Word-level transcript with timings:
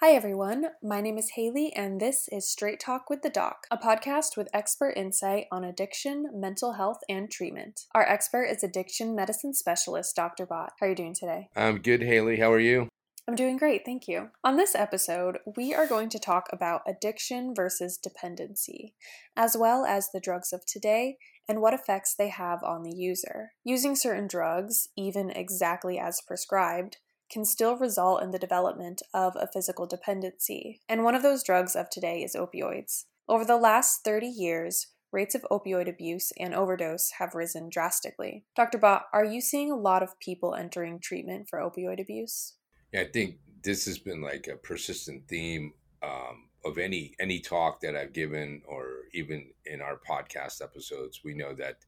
Hi, 0.00 0.12
everyone. 0.12 0.66
My 0.80 1.00
name 1.00 1.18
is 1.18 1.32
Haley, 1.34 1.72
and 1.74 2.00
this 2.00 2.28
is 2.30 2.48
Straight 2.48 2.78
Talk 2.78 3.10
with 3.10 3.22
the 3.22 3.28
Doc, 3.28 3.66
a 3.68 3.76
podcast 3.76 4.36
with 4.36 4.48
expert 4.54 4.90
insight 4.90 5.46
on 5.50 5.64
addiction, 5.64 6.26
mental 6.32 6.74
health, 6.74 6.98
and 7.08 7.28
treatment. 7.28 7.80
Our 7.96 8.08
expert 8.08 8.44
is 8.44 8.62
addiction 8.62 9.16
medicine 9.16 9.54
specialist, 9.54 10.14
Dr. 10.14 10.46
Bott. 10.46 10.74
How 10.78 10.86
are 10.86 10.90
you 10.90 10.94
doing 10.94 11.16
today? 11.18 11.48
I'm 11.56 11.78
good, 11.78 12.04
Haley. 12.04 12.38
How 12.38 12.52
are 12.52 12.60
you? 12.60 12.86
I'm 13.26 13.34
doing 13.34 13.56
great, 13.56 13.84
thank 13.84 14.06
you. 14.06 14.28
On 14.44 14.56
this 14.56 14.76
episode, 14.76 15.38
we 15.56 15.74
are 15.74 15.88
going 15.88 16.10
to 16.10 16.20
talk 16.20 16.46
about 16.52 16.82
addiction 16.86 17.52
versus 17.52 17.98
dependency, 18.00 18.94
as 19.36 19.56
well 19.58 19.84
as 19.84 20.10
the 20.14 20.20
drugs 20.20 20.52
of 20.52 20.64
today 20.64 21.16
and 21.48 21.60
what 21.60 21.74
effects 21.74 22.14
they 22.16 22.28
have 22.28 22.62
on 22.62 22.84
the 22.84 22.94
user. 22.94 23.50
Using 23.64 23.96
certain 23.96 24.28
drugs, 24.28 24.86
even 24.96 25.30
exactly 25.30 25.98
as 25.98 26.22
prescribed, 26.24 26.98
can 27.30 27.44
still 27.44 27.76
result 27.76 28.22
in 28.22 28.30
the 28.30 28.38
development 28.38 29.02
of 29.12 29.36
a 29.36 29.46
physical 29.46 29.86
dependency. 29.86 30.80
And 30.88 31.04
one 31.04 31.14
of 31.14 31.22
those 31.22 31.42
drugs 31.42 31.76
of 31.76 31.90
today 31.90 32.22
is 32.22 32.34
opioids. 32.34 33.04
Over 33.28 33.44
the 33.44 33.56
last 33.56 34.04
30 34.04 34.26
years, 34.26 34.88
rates 35.12 35.34
of 35.34 35.46
opioid 35.50 35.88
abuse 35.88 36.32
and 36.38 36.54
overdose 36.54 37.12
have 37.18 37.34
risen 37.34 37.68
drastically. 37.70 38.44
Dr. 38.56 38.78
Bott, 38.78 39.06
are 39.12 39.24
you 39.24 39.40
seeing 39.40 39.70
a 39.70 39.76
lot 39.76 40.02
of 40.02 40.18
people 40.20 40.54
entering 40.54 40.98
treatment 40.98 41.48
for 41.48 41.58
opioid 41.58 42.00
abuse? 42.00 42.54
Yeah, 42.92 43.02
I 43.02 43.04
think 43.06 43.36
this 43.62 43.86
has 43.86 43.98
been 43.98 44.22
like 44.22 44.48
a 44.48 44.56
persistent 44.56 45.28
theme 45.28 45.72
um, 46.02 46.48
of 46.64 46.78
any 46.78 47.14
any 47.20 47.40
talk 47.40 47.80
that 47.80 47.96
I've 47.96 48.12
given, 48.12 48.62
or 48.66 48.84
even 49.12 49.50
in 49.66 49.80
our 49.80 49.98
podcast 50.08 50.62
episodes. 50.62 51.20
We 51.24 51.34
know 51.34 51.54
that 51.54 51.84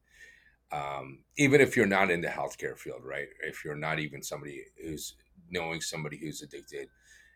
um, 0.71 1.19
even 1.37 1.61
if 1.61 1.75
you're 1.75 1.85
not 1.85 2.11
in 2.11 2.21
the 2.21 2.27
healthcare 2.27 2.77
field, 2.77 3.01
right? 3.03 3.27
If 3.41 3.65
you're 3.65 3.75
not 3.75 3.99
even 3.99 4.23
somebody 4.23 4.63
who's 4.81 5.15
knowing 5.51 5.81
somebody 5.81 6.17
who's 6.17 6.41
addicted. 6.41 6.87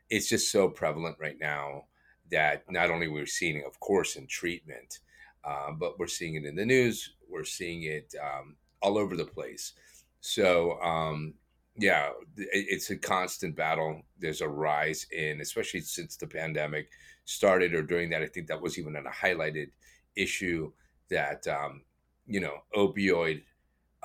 It's 0.10 0.30
just 0.30 0.52
so 0.52 0.70
prevalent 0.70 1.18
right 1.20 1.38
now 1.40 1.86
that 2.32 2.64
not 2.70 2.90
only 2.90 3.08
we're 3.08 3.26
seeing 3.26 3.64
of 3.66 3.80
course, 3.80 4.16
in 4.16 4.28
treatment, 4.28 5.00
uh, 5.44 5.72
but 5.72 6.00
we're 6.00 6.08
seeing 6.08 6.36
it 6.36 6.46
in 6.46 6.56
the 6.56 6.66
news. 6.66 7.14
We're 7.30 7.44
seeing 7.44 7.84
it 7.84 8.14
um, 8.22 8.56
all 8.82 8.98
over 8.98 9.16
the 9.16 9.26
place. 9.26 9.74
So, 10.22 10.80
um, 10.82 11.36
yeah, 11.78 12.10
it's 12.38 12.90
a 12.90 12.96
constant 12.96 13.56
battle. 13.56 14.02
There's 14.18 14.42
a 14.42 14.48
rise 14.48 15.06
in, 15.12 15.42
especially 15.42 15.82
since 15.82 16.16
the 16.16 16.28
pandemic 16.28 16.90
started 17.26 17.74
or 17.74 17.84
during 17.84 18.10
that. 18.12 18.22
I 18.22 18.28
think 18.28 18.48
that 18.48 18.62
was 18.62 18.80
even 18.80 18.96
a 18.96 19.04
highlighted 19.04 19.70
issue 20.16 20.72
that, 21.10 21.46
um, 21.48 21.82
you 22.26 22.40
know, 22.40 22.64
opioid 22.76 23.44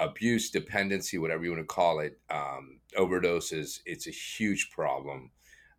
abuse, 0.00 0.50
dependency, 0.50 1.18
whatever 1.18 1.44
you 1.44 1.50
want 1.50 1.62
to 1.62 1.66
call 1.66 2.00
it, 2.00 2.18
um, 2.30 2.80
overdoses, 2.96 3.80
it's 3.86 4.06
a 4.06 4.10
huge 4.10 4.70
problem 4.70 5.30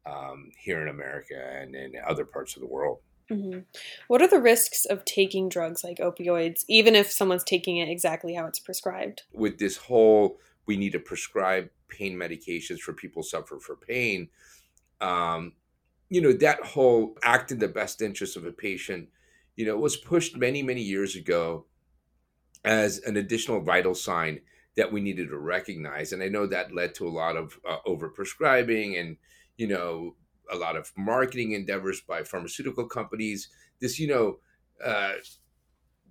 um, 0.06 0.52
here 0.58 0.82
in 0.82 0.88
America 0.88 1.36
and 1.36 1.76
in 1.76 1.94
other 2.08 2.26
parts 2.26 2.56
of 2.56 2.62
the 2.62 2.68
world. 2.68 3.00
Mm-hmm. 3.30 3.60
What 4.08 4.22
are 4.22 4.28
the 4.28 4.42
risks 4.42 4.86
of 4.86 5.06
taking 5.06 5.50
drugs 5.50 5.84
like 5.84 5.98
opioids, 5.98 6.64
even 6.68 6.96
if 6.96 7.12
someone's 7.12 7.44
taking 7.44 7.78
it 7.78 7.90
exactly 7.90 8.34
how 8.34 8.46
it's 8.46 8.60
prescribed? 8.60 9.24
With 9.34 9.58
this 9.58 9.78
whole, 9.78 10.40
we 10.66 10.78
need 10.78 10.92
to 10.92 11.00
prescribe 11.00 11.70
pain 11.88 12.18
medications 12.18 12.80
for 12.80 12.94
people 12.94 13.24
suffer 13.24 13.60
for 13.60 13.76
pain. 13.76 14.30
Um, 15.00 15.54
you 16.10 16.20
know 16.20 16.34
that 16.34 16.62
whole 16.62 17.18
act 17.24 17.52
in 17.52 17.60
the 17.60 17.70
best 17.70 18.02
interest 18.02 18.36
of 18.36 18.46
a 18.46 18.52
patient, 18.52 19.08
you 19.56 19.66
know, 19.66 19.72
it 19.72 19.80
was 19.80 19.96
pushed 19.96 20.36
many 20.36 20.62
many 20.62 20.82
years 20.82 21.16
ago 21.16 21.66
as 22.64 23.00
an 23.00 23.18
additional 23.18 23.62
vital 23.62 23.96
sign 23.96 24.42
that 24.78 24.92
we 24.92 25.02
needed 25.02 25.30
to 25.30 25.38
recognize. 25.38 26.14
And 26.14 26.24
I 26.24 26.30
know 26.30 26.48
that 26.48 26.74
led 26.74 26.96
to 26.96 27.08
a 27.08 27.10
lot 27.10 27.36
of 27.36 27.60
uh, 27.68 27.78
overprescribing 27.86 29.00
and, 29.00 29.18
you 29.58 29.68
know, 29.68 30.16
a 30.52 30.56
lot 30.56 30.76
of 30.76 30.92
marketing 30.98 31.52
endeavors 31.52 32.02
by 32.02 32.24
pharmaceutical 32.24 32.86
companies. 32.86 33.50
This, 33.80 34.00
you 34.00 34.08
know, 34.08 34.40
uh, 34.84 35.14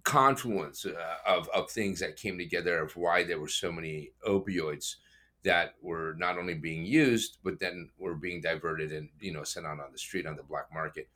confluence 0.03 0.87
uh, 0.87 1.17
of, 1.27 1.49
of 1.51 1.71
things 1.71 2.01
that 2.01 2.17
came 2.17 2.39
together 2.39 2.83
of 2.83 2.97
why 2.97 3.25
there 3.25 3.41
were 3.41 3.49
so 3.49 3.71
many 3.71 4.11
opioids 4.27 4.97
that 5.43 5.75
were 5.81 6.15
not 6.19 6.37
only 6.37 6.55
being 6.55 6.85
used, 6.85 7.39
but 7.43 7.61
then 7.61 7.89
were 7.99 8.15
being 8.15 8.41
diverted 8.41 8.93
and, 8.93 9.09
you 9.21 9.33
know, 9.33 9.45
sent 9.45 9.67
out 9.67 9.81
on 9.81 9.93
the 9.93 9.99
street 9.99 10.27
on 10.27 10.37
the 10.37 10.43
black 10.43 10.67
market. 10.73 11.09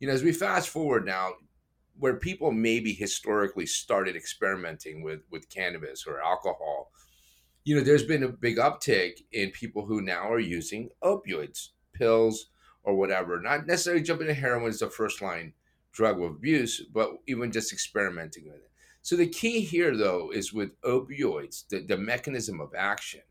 You 0.00 0.08
know, 0.08 0.14
as 0.14 0.22
we 0.22 0.32
fast 0.32 0.68
forward 0.68 1.06
now, 1.06 1.32
where 1.98 2.16
people 2.16 2.50
maybe 2.50 2.92
historically 2.92 3.66
started 3.66 4.16
experimenting 4.16 5.02
with 5.02 5.20
with 5.30 5.48
cannabis 5.48 6.06
or 6.06 6.20
alcohol 6.20 6.90
you 7.64 7.74
know 7.74 7.82
there's 7.82 8.04
been 8.04 8.22
a 8.22 8.28
big 8.28 8.56
uptick 8.58 9.20
in 9.32 9.50
people 9.50 9.86
who 9.86 10.00
now 10.00 10.30
are 10.30 10.40
using 10.40 10.90
opioids 11.02 11.68
pills 11.92 12.50
or 12.82 12.94
whatever 12.94 13.40
not 13.40 13.66
necessarily 13.66 14.02
jumping 14.02 14.26
to 14.26 14.34
heroin 14.34 14.68
as 14.68 14.80
the 14.80 14.88
first 14.88 15.22
line 15.22 15.52
drug 15.92 16.18
of 16.20 16.30
abuse 16.30 16.82
but 16.92 17.12
even 17.26 17.50
just 17.50 17.72
experimenting 17.72 18.44
with 18.44 18.56
it. 18.56 18.70
So 19.02 19.16
the 19.16 19.28
key 19.28 19.60
here 19.60 19.96
though 19.96 20.30
is 20.30 20.52
with 20.52 20.78
opioids 20.82 21.66
the, 21.68 21.80
the 21.80 21.96
mechanism 21.96 22.60
of 22.60 22.74
action. 22.76 23.22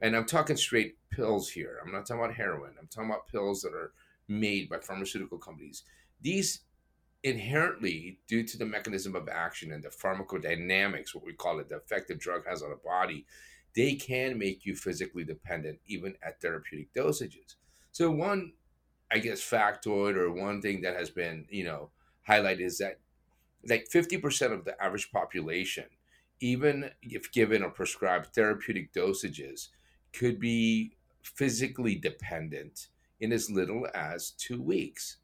And 0.00 0.16
i'm 0.16 0.24
talking 0.24 0.56
straight 0.56 0.96
pills 1.10 1.48
here. 1.48 1.78
I'm 1.84 1.92
not 1.92 2.06
talking 2.06 2.24
about 2.24 2.34
heroin. 2.34 2.72
I'm 2.80 2.88
talking 2.88 3.10
about 3.10 3.28
pills 3.28 3.62
that 3.62 3.74
are 3.74 3.92
made 4.26 4.68
by 4.68 4.78
pharmaceutical 4.78 5.38
companies. 5.38 5.84
These 6.20 6.62
inherently, 7.24 8.18
due 8.26 8.42
to 8.44 8.58
the 8.58 8.66
mechanism 8.66 9.14
of 9.14 9.28
action 9.28 9.72
and 9.72 9.82
the 9.82 9.88
pharmacodynamics, 9.88 11.14
what 11.14 11.24
we 11.24 11.32
call 11.32 11.58
it, 11.58 11.68
the 11.68 11.76
effect 11.76 12.08
the 12.08 12.14
drug 12.14 12.46
has 12.46 12.62
on 12.62 12.70
the 12.70 12.76
body, 12.76 13.26
they 13.74 13.94
can 13.94 14.38
make 14.38 14.66
you 14.66 14.74
physically 14.74 15.24
dependent 15.24 15.78
even 15.86 16.14
at 16.22 16.40
therapeutic 16.40 16.92
dosages. 16.94 17.54
So 17.92 18.10
one, 18.10 18.52
I 19.10 19.18
guess, 19.18 19.40
factoid 19.40 20.16
or 20.16 20.32
one 20.32 20.60
thing 20.60 20.82
that 20.82 20.96
has 20.96 21.10
been, 21.10 21.46
you 21.50 21.64
know, 21.64 21.90
highlighted 22.28 22.60
is 22.60 22.78
that 22.78 22.98
like 23.68 23.86
50% 23.92 24.52
of 24.52 24.64
the 24.64 24.80
average 24.82 25.12
population, 25.12 25.84
even 26.40 26.90
if 27.02 27.30
given 27.30 27.62
or 27.62 27.70
prescribed 27.70 28.34
therapeutic 28.34 28.92
dosages, 28.92 29.68
could 30.12 30.40
be 30.40 30.96
physically 31.22 31.94
dependent 31.94 32.88
in 33.20 33.32
as 33.32 33.50
little 33.50 33.86
as 33.94 34.32
two 34.32 34.60
weeks. 34.60 35.18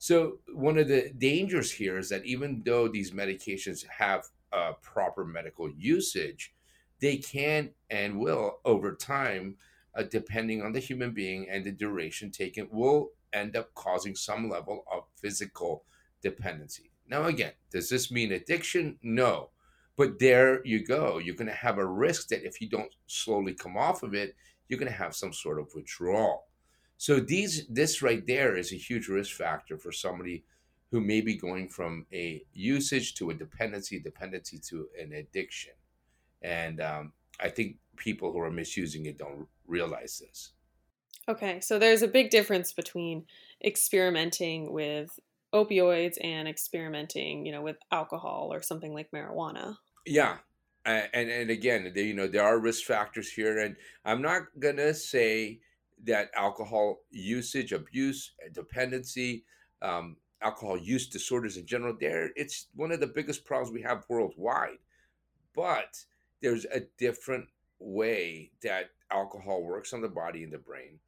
So 0.00 0.38
one 0.54 0.78
of 0.78 0.88
the 0.88 1.12
dangers 1.18 1.70
here 1.70 1.98
is 1.98 2.08
that 2.08 2.24
even 2.24 2.62
though 2.64 2.88
these 2.88 3.10
medications 3.10 3.86
have 3.86 4.24
uh, 4.50 4.72
proper 4.80 5.26
medical 5.26 5.68
usage, 5.68 6.54
they 7.02 7.18
can 7.18 7.72
and 7.90 8.18
will 8.18 8.60
over 8.64 8.94
time, 8.94 9.56
uh, 9.94 10.04
depending 10.04 10.62
on 10.62 10.72
the 10.72 10.80
human 10.80 11.12
being 11.12 11.50
and 11.50 11.66
the 11.66 11.70
duration 11.70 12.30
taken, 12.30 12.66
will 12.72 13.10
end 13.34 13.56
up 13.56 13.74
causing 13.74 14.14
some 14.16 14.48
level 14.48 14.84
of 14.90 15.04
physical 15.20 15.84
dependency. 16.22 16.90
Now, 17.06 17.26
again, 17.26 17.52
does 17.70 17.90
this 17.90 18.10
mean 18.10 18.32
addiction? 18.32 18.98
No. 19.02 19.50
But 19.98 20.18
there 20.18 20.64
you 20.64 20.82
go. 20.82 21.18
You're 21.18 21.34
going 21.34 21.48
to 21.48 21.52
have 21.52 21.76
a 21.76 21.84
risk 21.84 22.28
that 22.28 22.46
if 22.46 22.62
you 22.62 22.70
don't 22.70 22.94
slowly 23.06 23.52
come 23.52 23.76
off 23.76 24.02
of 24.02 24.14
it, 24.14 24.34
you're 24.66 24.78
going 24.78 24.90
to 24.90 24.96
have 24.96 25.14
some 25.14 25.34
sort 25.34 25.60
of 25.60 25.68
withdrawal. 25.74 26.46
So 27.00 27.18
these 27.18 27.66
this 27.66 28.02
right 28.02 28.26
there 28.26 28.58
is 28.58 28.74
a 28.74 28.76
huge 28.76 29.08
risk 29.08 29.34
factor 29.34 29.78
for 29.78 29.90
somebody 29.90 30.44
who 30.90 31.00
may 31.00 31.22
be 31.22 31.34
going 31.34 31.70
from 31.70 32.04
a 32.12 32.44
usage 32.52 33.14
to 33.14 33.30
a 33.30 33.34
dependency, 33.34 33.98
dependency 33.98 34.58
to 34.68 34.86
an 35.00 35.14
addiction. 35.14 35.72
And 36.42 36.78
um, 36.82 37.12
I 37.42 37.48
think 37.48 37.76
people 37.96 38.32
who 38.32 38.40
are 38.40 38.50
misusing 38.50 39.06
it 39.06 39.16
don't 39.16 39.48
realize 39.66 40.20
this. 40.20 40.50
Okay, 41.26 41.58
so 41.60 41.78
there's 41.78 42.02
a 42.02 42.08
big 42.08 42.28
difference 42.28 42.74
between 42.74 43.24
experimenting 43.64 44.70
with 44.70 45.18
opioids 45.54 46.18
and 46.22 46.46
experimenting, 46.46 47.46
you 47.46 47.52
know, 47.52 47.62
with 47.62 47.78
alcohol 47.90 48.50
or 48.52 48.60
something 48.60 48.92
like 48.92 49.10
marijuana. 49.10 49.78
Yeah, 50.04 50.36
and 50.84 51.30
and 51.30 51.48
again, 51.48 51.90
you 51.96 52.12
know, 52.12 52.26
there 52.26 52.44
are 52.44 52.58
risk 52.58 52.84
factors 52.84 53.32
here, 53.32 53.58
and 53.58 53.76
I'm 54.04 54.20
not 54.20 54.42
gonna 54.58 54.92
say 54.92 55.60
that 56.04 56.30
alcohol 56.34 57.00
usage, 57.10 57.72
abuse, 57.72 58.32
dependency, 58.52 59.44
um, 59.82 60.16
alcohol 60.42 60.76
use 60.76 61.08
disorders 61.08 61.56
in 61.56 61.66
general, 61.66 61.96
there 61.98 62.30
it's 62.36 62.66
one 62.74 62.92
of 62.92 63.00
the 63.00 63.06
biggest 63.06 63.44
problems 63.44 63.72
we 63.72 63.82
have 63.82 64.04
worldwide. 64.08 64.78
But 65.54 66.04
there's 66.40 66.64
a 66.66 66.80
different 66.98 67.48
way 67.78 68.50
that 68.62 68.90
alcohol 69.10 69.62
works 69.62 69.92
on 69.92 70.00
the 70.00 70.08
body 70.08 70.44
and 70.44 70.52
the 70.52 70.58
brain, 70.58 70.98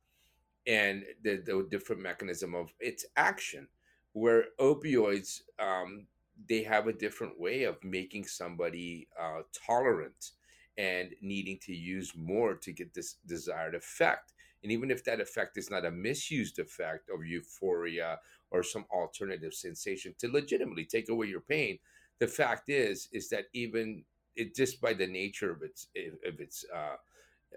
and 0.66 1.04
the, 1.22 1.36
the 1.36 1.66
different 1.70 2.02
mechanism 2.02 2.54
of 2.54 2.72
its 2.80 3.04
action. 3.16 3.68
Where 4.14 4.46
opioids, 4.60 5.42
um, 5.58 6.06
they 6.48 6.62
have 6.64 6.86
a 6.86 6.92
different 6.92 7.40
way 7.40 7.62
of 7.64 7.82
making 7.82 8.26
somebody 8.26 9.08
uh, 9.18 9.42
tolerant 9.66 10.32
and 10.76 11.10
needing 11.22 11.58
to 11.62 11.74
use 11.74 12.12
more 12.16 12.54
to 12.54 12.72
get 12.72 12.92
this 12.92 13.16
desired 13.26 13.74
effect. 13.74 14.31
And 14.62 14.70
even 14.70 14.90
if 14.90 15.04
that 15.04 15.20
effect 15.20 15.58
is 15.58 15.70
not 15.70 15.84
a 15.84 15.90
misused 15.90 16.58
effect 16.58 17.10
of 17.12 17.26
euphoria 17.26 18.18
or 18.50 18.62
some 18.62 18.84
alternative 18.92 19.54
sensation 19.54 20.14
to 20.18 20.30
legitimately 20.30 20.84
take 20.84 21.08
away 21.08 21.26
your 21.26 21.40
pain, 21.40 21.78
the 22.18 22.28
fact 22.28 22.68
is 22.68 23.08
is 23.12 23.28
that 23.30 23.46
even 23.52 24.04
it 24.36 24.54
just 24.54 24.80
by 24.80 24.92
the 24.92 25.06
nature 25.06 25.50
of 25.50 25.62
its 25.62 25.88
of 26.26 26.40
its 26.40 26.64
uh, 26.74 26.96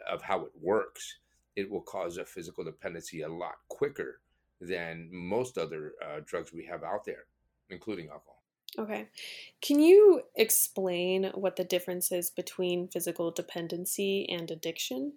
of 0.10 0.22
how 0.22 0.42
it 0.46 0.52
works, 0.60 1.20
it 1.56 1.70
will 1.70 1.82
cause 1.82 2.18
a 2.18 2.26
physical 2.26 2.64
dependency 2.64 3.22
a 3.22 3.30
lot 3.30 3.56
quicker 3.70 4.22
than 4.60 5.10
most 5.12 5.58
other 5.58 5.94
uh, 6.04 6.22
drugs 6.26 6.54
we 6.54 6.66
have 6.66 6.84
out 6.84 7.06
there, 7.06 7.26
including 7.70 8.08
alcohol. 8.08 8.44
Okay. 8.78 9.08
Can 9.62 9.80
you 9.80 10.24
explain 10.36 11.32
what 11.34 11.56
the 11.56 11.64
difference 11.64 12.12
is 12.12 12.30
between 12.30 12.90
physical 12.90 13.32
dependency 13.32 14.28
and 14.30 14.52
addiction? 14.52 15.14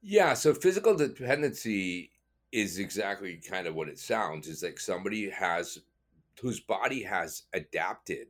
Yeah, 0.00 0.34
so 0.34 0.54
physical 0.54 0.96
dependency 0.96 2.12
is 2.52 2.78
exactly 2.78 3.36
kind 3.36 3.66
of 3.66 3.74
what 3.74 3.88
it 3.88 3.98
sounds. 3.98 4.46
Is 4.48 4.62
like 4.62 4.78
somebody 4.78 5.28
has 5.30 5.78
whose 6.40 6.60
body 6.60 7.02
has 7.02 7.42
adapted 7.52 8.28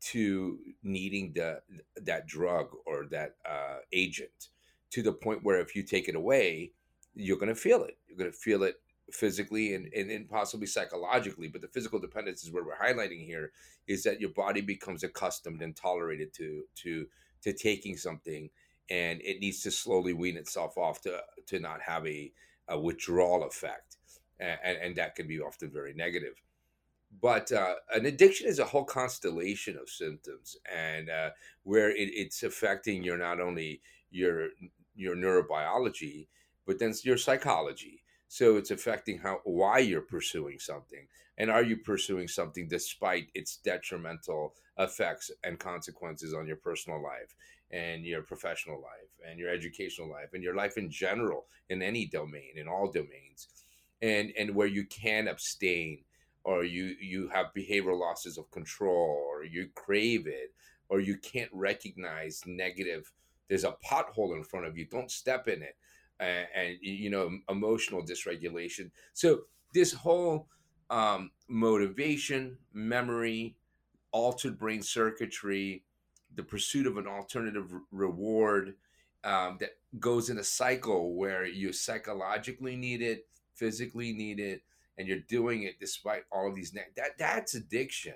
to 0.00 0.58
needing 0.82 1.32
the 1.34 1.60
that 1.96 2.26
drug 2.26 2.68
or 2.86 3.06
that 3.10 3.36
uh, 3.48 3.78
agent 3.92 4.48
to 4.90 5.02
the 5.02 5.12
point 5.12 5.42
where 5.42 5.60
if 5.60 5.74
you 5.74 5.82
take 5.82 6.08
it 6.08 6.14
away, 6.14 6.72
you're 7.14 7.38
going 7.38 7.48
to 7.48 7.54
feel 7.54 7.82
it. 7.84 7.96
You're 8.08 8.18
going 8.18 8.30
to 8.32 8.36
feel 8.36 8.62
it 8.62 8.76
physically 9.12 9.74
and, 9.74 9.92
and, 9.94 10.10
and 10.10 10.28
possibly 10.28 10.66
psychologically. 10.66 11.48
But 11.48 11.62
the 11.62 11.68
physical 11.68 11.98
dependence 11.98 12.44
is 12.44 12.52
where 12.52 12.64
we're 12.64 12.76
highlighting 12.76 13.24
here 13.24 13.52
is 13.88 14.02
that 14.04 14.20
your 14.20 14.30
body 14.30 14.60
becomes 14.60 15.02
accustomed 15.02 15.62
and 15.62 15.74
tolerated 15.74 16.34
to 16.34 16.64
to 16.76 17.06
to 17.42 17.52
taking 17.54 17.96
something 17.96 18.50
and 18.90 19.20
it 19.22 19.40
needs 19.40 19.62
to 19.62 19.70
slowly 19.70 20.12
wean 20.12 20.36
itself 20.36 20.76
off 20.76 21.00
to 21.02 21.20
to 21.46 21.58
not 21.58 21.80
have 21.82 22.06
a, 22.06 22.32
a 22.68 22.78
withdrawal 22.78 23.44
effect. 23.44 23.96
And, 24.38 24.78
and 24.78 24.96
that 24.96 25.16
can 25.16 25.28
be 25.28 25.38
often 25.38 25.70
very 25.70 25.92
negative 25.92 26.40
but 27.20 27.50
uh, 27.50 27.74
an 27.92 28.06
addiction 28.06 28.46
is 28.46 28.58
a 28.58 28.64
whole 28.64 28.84
constellation 28.84 29.76
of 29.76 29.88
symptoms 29.88 30.56
and 30.72 31.10
uh, 31.10 31.30
where 31.64 31.90
it, 31.90 32.10
it's 32.12 32.42
affecting 32.42 33.02
your 33.02 33.18
not 33.18 33.40
only 33.40 33.80
your 34.10 34.48
your 34.94 35.16
neurobiology 35.16 36.28
but 36.66 36.78
then 36.78 36.94
your 37.02 37.16
psychology 37.16 38.02
so 38.28 38.56
it's 38.56 38.70
affecting 38.70 39.18
how 39.18 39.40
why 39.44 39.78
you're 39.78 40.00
pursuing 40.00 40.58
something 40.58 41.06
and 41.38 41.50
are 41.50 41.62
you 41.62 41.76
pursuing 41.76 42.28
something 42.28 42.68
despite 42.68 43.28
its 43.34 43.56
detrimental 43.56 44.54
effects 44.78 45.30
and 45.42 45.58
consequences 45.58 46.34
on 46.34 46.46
your 46.46 46.56
personal 46.56 47.02
life 47.02 47.34
and 47.72 48.04
your 48.04 48.22
professional 48.22 48.76
life 48.76 49.28
and 49.28 49.38
your 49.38 49.50
educational 49.50 50.10
life 50.10 50.30
and 50.32 50.42
your 50.42 50.54
life 50.54 50.76
in 50.76 50.90
general 50.90 51.46
in 51.68 51.82
any 51.82 52.06
domain 52.06 52.52
in 52.56 52.66
all 52.68 52.90
domains 52.90 53.48
and 54.02 54.32
and 54.38 54.54
where 54.54 54.66
you 54.66 54.84
can 54.86 55.28
abstain 55.28 56.02
or 56.44 56.64
you 56.64 56.96
you 57.00 57.28
have 57.28 57.46
behavioral 57.56 58.00
losses 58.00 58.38
of 58.38 58.50
control 58.50 59.24
or 59.30 59.44
you 59.44 59.68
crave 59.74 60.26
it 60.26 60.52
or 60.88 61.00
you 61.00 61.16
can't 61.18 61.50
recognize 61.52 62.42
negative 62.46 63.12
there's 63.48 63.64
a 63.64 63.76
pothole 63.84 64.36
in 64.36 64.44
front 64.44 64.64
of 64.64 64.78
you 64.78 64.86
don't 64.86 65.10
step 65.10 65.48
in 65.48 65.62
it 65.62 65.76
and, 66.20 66.46
and 66.54 66.78
you 66.80 67.10
know 67.10 67.30
emotional 67.48 68.02
dysregulation. 68.02 68.90
So 69.12 69.40
this 69.74 69.92
whole 69.92 70.46
um, 70.88 71.30
motivation 71.48 72.56
memory 72.72 73.56
altered 74.12 74.58
brain 74.58 74.82
circuitry 74.82 75.84
the 76.34 76.42
pursuit 76.42 76.86
of 76.86 76.96
an 76.96 77.06
alternative 77.06 77.72
reward 77.90 78.74
um, 79.24 79.58
that 79.60 79.70
goes 79.98 80.30
in 80.30 80.38
a 80.38 80.44
cycle 80.44 81.14
where 81.14 81.44
you 81.46 81.72
psychologically 81.72 82.76
need 82.76 83.02
it 83.02 83.26
physically 83.54 84.12
need 84.12 84.40
it 84.40 84.62
and 84.96 85.06
you're 85.06 85.18
doing 85.28 85.64
it 85.64 85.78
despite 85.78 86.22
all 86.32 86.48
of 86.48 86.54
these 86.54 86.72
ne- 86.72 86.82
that 86.96 87.18
that's 87.18 87.54
addiction. 87.54 88.14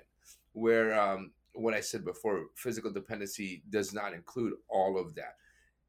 Where 0.53 0.99
um, 0.99 1.31
what 1.53 1.73
i 1.73 1.81
said 1.81 2.03
before 2.03 2.45
physical 2.55 2.91
dependency 2.91 3.63
does 3.69 3.93
not 3.93 4.13
include 4.13 4.53
all 4.69 4.99
of 4.99 5.15
that. 5.15 5.35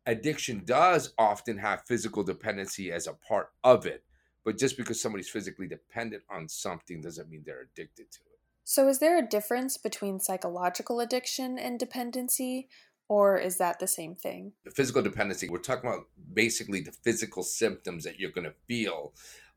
Addiction 0.06 0.62
does 0.64 1.12
often 1.18 1.58
have 1.58 1.82
physical 1.86 2.22
dependency 2.22 2.92
as 2.92 3.06
a 3.06 3.14
part 3.14 3.50
of 3.64 3.86
it 3.86 4.04
but 4.46 4.56
just 4.56 4.76
because 4.76 5.02
somebody's 5.02 5.28
physically 5.28 5.66
dependent 5.66 6.22
on 6.30 6.48
something 6.48 7.00
doesn't 7.00 7.28
mean 7.28 7.42
they're 7.44 7.62
addicted 7.74 8.10
to 8.12 8.20
it 8.20 8.25
so 8.68 8.88
is 8.88 8.98
there 8.98 9.16
a 9.16 9.24
difference 9.24 9.78
between 9.78 10.18
psychological 10.18 10.98
addiction 10.98 11.56
and 11.56 11.78
dependency 11.78 12.68
or 13.08 13.38
is 13.38 13.58
that 13.58 13.78
the 13.78 13.86
same 13.86 14.16
thing? 14.16 14.54
The 14.64 14.72
physical 14.72 15.02
dependency, 15.02 15.48
we're 15.48 15.58
talking 15.58 15.88
about 15.88 16.08
basically 16.32 16.80
the 16.80 16.90
physical 16.90 17.44
symptoms 17.44 18.02
that 18.02 18.18
you're 18.18 18.32
going 18.32 18.48
to 18.48 18.54
feel 18.66 19.12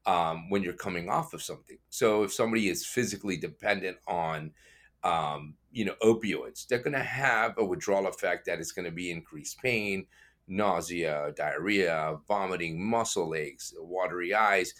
um, 0.05 0.51
when 0.51 0.61
you're 0.61 0.73
coming 0.73 1.09
off 1.09 1.33
of 1.33 1.41
something. 1.41 1.79
So 1.89 2.21
if 2.21 2.31
somebody 2.31 2.69
is 2.69 2.85
physically 2.85 3.35
dependent 3.35 3.97
on, 4.07 4.51
um, 5.03 5.55
you 5.71 5.85
know, 5.85 5.95
opioids, 6.03 6.67
they're 6.67 6.77
going 6.77 6.93
to 6.93 6.99
have 6.99 7.55
a 7.57 7.65
withdrawal 7.65 8.05
effect 8.05 8.45
that 8.45 8.59
is 8.59 8.71
going 8.71 8.85
to 8.85 8.91
be 8.91 9.09
increased 9.09 9.57
pain, 9.59 10.05
nausea, 10.47 11.33
diarrhea, 11.35 12.19
vomiting, 12.27 12.79
muscle 12.87 13.33
aches, 13.33 13.73
watery 13.79 14.35
eyes. 14.35 14.75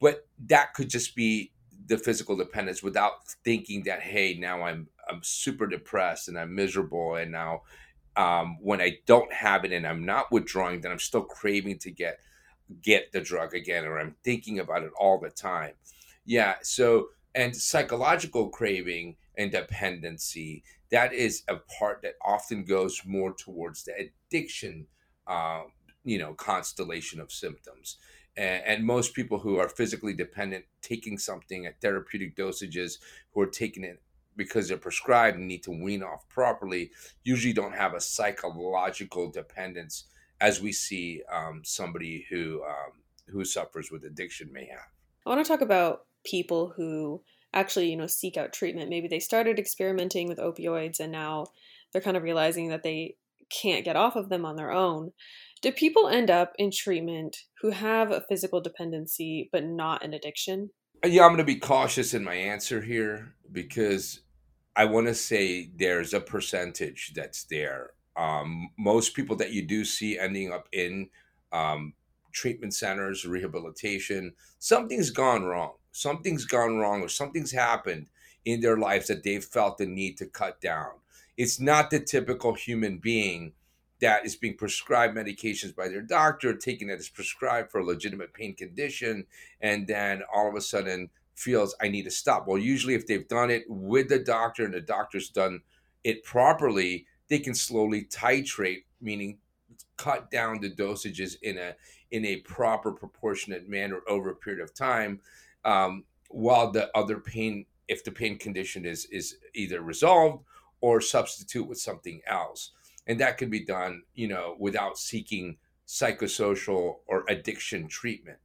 But 0.00 0.26
that 0.46 0.74
could 0.74 0.90
just 0.90 1.14
be 1.14 1.52
the 1.86 1.98
physical 1.98 2.36
dependence 2.36 2.82
without 2.82 3.12
thinking 3.44 3.84
that, 3.84 4.00
hey, 4.00 4.36
now 4.38 4.62
I'm 4.62 4.88
I'm 5.08 5.20
super 5.22 5.66
depressed 5.66 6.28
and 6.28 6.38
I'm 6.38 6.54
miserable, 6.54 7.16
and 7.16 7.32
now 7.32 7.62
um, 8.16 8.56
when 8.60 8.80
I 8.80 8.98
don't 9.06 9.32
have 9.32 9.64
it 9.64 9.72
and 9.72 9.86
I'm 9.86 10.04
not 10.04 10.32
withdrawing, 10.32 10.80
then 10.80 10.92
I'm 10.92 10.98
still 10.98 11.22
craving 11.22 11.78
to 11.80 11.90
get 11.90 12.18
get 12.82 13.12
the 13.12 13.20
drug 13.20 13.54
again 13.54 13.84
or 13.84 13.98
I'm 13.98 14.16
thinking 14.24 14.58
about 14.58 14.82
it 14.82 14.90
all 14.98 15.20
the 15.20 15.30
time. 15.30 15.74
Yeah. 16.24 16.54
So, 16.62 17.08
and 17.34 17.54
psychological 17.54 18.48
craving 18.48 19.16
and 19.38 19.52
dependency, 19.52 20.64
that 20.90 21.12
is 21.12 21.42
a 21.48 21.56
part 21.78 22.02
that 22.02 22.14
often 22.24 22.64
goes 22.64 23.02
more 23.04 23.34
towards 23.34 23.84
the 23.84 23.92
addiction, 23.94 24.86
uh, 25.26 25.62
you 26.04 26.18
know, 26.18 26.34
constellation 26.34 27.20
of 27.20 27.30
symptoms. 27.30 27.98
And, 28.36 28.84
most 28.84 29.14
people 29.14 29.38
who 29.38 29.58
are 29.58 29.68
physically 29.68 30.12
dependent, 30.12 30.66
taking 30.82 31.16
something 31.16 31.64
at 31.64 31.80
therapeutic 31.80 32.36
dosages, 32.36 32.98
who 33.32 33.40
are 33.40 33.46
taking 33.46 33.82
it 33.82 34.02
because 34.36 34.68
they're 34.68 34.76
prescribed 34.76 35.38
and 35.38 35.48
need 35.48 35.62
to 35.62 35.70
wean 35.70 36.02
off 36.02 36.28
properly, 36.28 36.90
usually 37.24 37.54
don't 37.54 37.74
have 37.74 37.94
a 37.94 38.00
psychological 38.00 39.30
dependence 39.30 40.04
as 40.40 40.60
we 40.60 40.72
see 40.72 41.22
um, 41.32 41.62
somebody 41.64 42.26
who 42.28 42.62
um, 42.64 42.92
who 43.28 43.44
suffers 43.44 43.90
with 43.90 44.04
addiction 44.04 44.52
may 44.52 44.66
have. 44.66 44.90
I 45.24 45.30
want 45.30 45.44
to 45.44 45.50
talk 45.50 45.62
about 45.62 46.02
people 46.24 46.72
who 46.76 47.22
actually, 47.52 47.90
you 47.90 47.96
know, 47.96 48.06
seek 48.06 48.36
out 48.36 48.52
treatment. 48.52 48.90
Maybe 48.90 49.08
they 49.08 49.18
started 49.18 49.58
experimenting 49.58 50.28
with 50.28 50.38
opioids 50.38 51.00
and 51.00 51.10
now 51.10 51.46
they're 51.92 52.02
kind 52.02 52.16
of 52.16 52.22
realizing 52.22 52.68
that 52.68 52.82
they 52.82 53.16
can't 53.48 53.84
get 53.84 53.96
off 53.96 54.16
of 54.16 54.28
them 54.28 54.44
on 54.44 54.56
their 54.56 54.70
own. 54.70 55.12
Do 55.62 55.72
people 55.72 56.08
end 56.08 56.30
up 56.30 56.52
in 56.58 56.70
treatment 56.70 57.36
who 57.60 57.70
have 57.70 58.10
a 58.10 58.22
physical 58.28 58.60
dependency 58.60 59.48
but 59.52 59.64
not 59.64 60.04
an 60.04 60.14
addiction? 60.14 60.70
Yeah, 61.04 61.22
I'm 61.22 61.30
going 61.30 61.38
to 61.38 61.44
be 61.44 61.56
cautious 61.56 62.14
in 62.14 62.24
my 62.24 62.34
answer 62.34 62.80
here 62.80 63.34
because 63.52 64.20
I 64.74 64.84
want 64.84 65.06
to 65.06 65.14
say 65.14 65.70
there's 65.76 66.14
a 66.14 66.20
percentage 66.20 67.12
that's 67.14 67.44
there 67.44 67.92
um, 68.16 68.70
most 68.78 69.14
people 69.14 69.36
that 69.36 69.52
you 69.52 69.62
do 69.62 69.84
see 69.84 70.18
ending 70.18 70.52
up 70.52 70.68
in 70.72 71.10
um, 71.52 71.92
treatment 72.32 72.74
centers, 72.74 73.26
rehabilitation, 73.26 74.32
something's 74.58 75.10
gone 75.10 75.44
wrong. 75.44 75.74
Something's 75.92 76.44
gone 76.44 76.78
wrong, 76.78 77.02
or 77.02 77.08
something's 77.08 77.52
happened 77.52 78.08
in 78.44 78.60
their 78.60 78.76
lives 78.76 79.06
that 79.08 79.22
they've 79.22 79.44
felt 79.44 79.78
the 79.78 79.86
need 79.86 80.18
to 80.18 80.26
cut 80.26 80.60
down. 80.60 80.90
It's 81.36 81.60
not 81.60 81.90
the 81.90 82.00
typical 82.00 82.54
human 82.54 82.98
being 82.98 83.52
that 84.00 84.26
is 84.26 84.36
being 84.36 84.56
prescribed 84.56 85.16
medications 85.16 85.74
by 85.74 85.88
their 85.88 86.02
doctor, 86.02 86.54
taking 86.54 86.90
it 86.90 86.98
as 86.98 87.08
prescribed 87.08 87.70
for 87.70 87.80
a 87.80 87.84
legitimate 87.84 88.34
pain 88.34 88.54
condition, 88.54 89.26
and 89.60 89.86
then 89.86 90.22
all 90.34 90.48
of 90.48 90.54
a 90.54 90.60
sudden 90.60 91.08
feels 91.34 91.74
I 91.80 91.88
need 91.88 92.04
to 92.04 92.10
stop. 92.10 92.46
Well, 92.46 92.58
usually 92.58 92.94
if 92.94 93.06
they've 93.06 93.28
done 93.28 93.50
it 93.50 93.64
with 93.68 94.08
the 94.08 94.18
doctor 94.18 94.64
and 94.64 94.74
the 94.74 94.80
doctor's 94.80 95.28
done 95.28 95.60
it 96.04 96.24
properly, 96.24 97.06
they 97.28 97.38
can 97.38 97.54
slowly 97.54 98.04
titrate, 98.04 98.84
meaning 99.00 99.38
cut 99.96 100.30
down 100.30 100.60
the 100.60 100.70
dosages 100.70 101.36
in 101.42 101.58
a 101.58 101.74
in 102.10 102.24
a 102.24 102.36
proper 102.36 102.92
proportionate 102.92 103.68
manner 103.68 104.00
over 104.08 104.30
a 104.30 104.36
period 104.36 104.62
of 104.62 104.72
time, 104.72 105.20
um, 105.64 106.04
while 106.28 106.70
the 106.70 106.88
other 106.96 107.18
pain, 107.18 107.66
if 107.88 108.04
the 108.04 108.10
pain 108.10 108.38
condition 108.38 108.84
is 108.84 109.06
is 109.06 109.36
either 109.54 109.80
resolved 109.80 110.44
or 110.80 111.00
substitute 111.00 111.66
with 111.66 111.78
something 111.78 112.20
else, 112.26 112.72
and 113.06 113.20
that 113.20 113.38
can 113.38 113.50
be 113.50 113.64
done, 113.64 114.02
you 114.14 114.28
know, 114.28 114.56
without 114.58 114.98
seeking 114.98 115.58
psychosocial 115.86 116.96
or 117.06 117.24
addiction 117.28 117.88
treatment. 117.88 118.38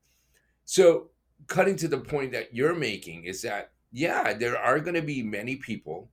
So, 0.65 1.09
cutting 1.47 1.75
to 1.77 1.87
the 1.87 1.97
point 1.97 2.31
that 2.33 2.53
you're 2.53 2.75
making 2.75 3.23
is 3.23 3.41
that 3.41 3.71
yeah, 3.91 4.33
there 4.33 4.57
are 4.57 4.79
going 4.79 4.95
to 4.95 5.01
be 5.01 5.21
many 5.21 5.57
people, 5.57 6.09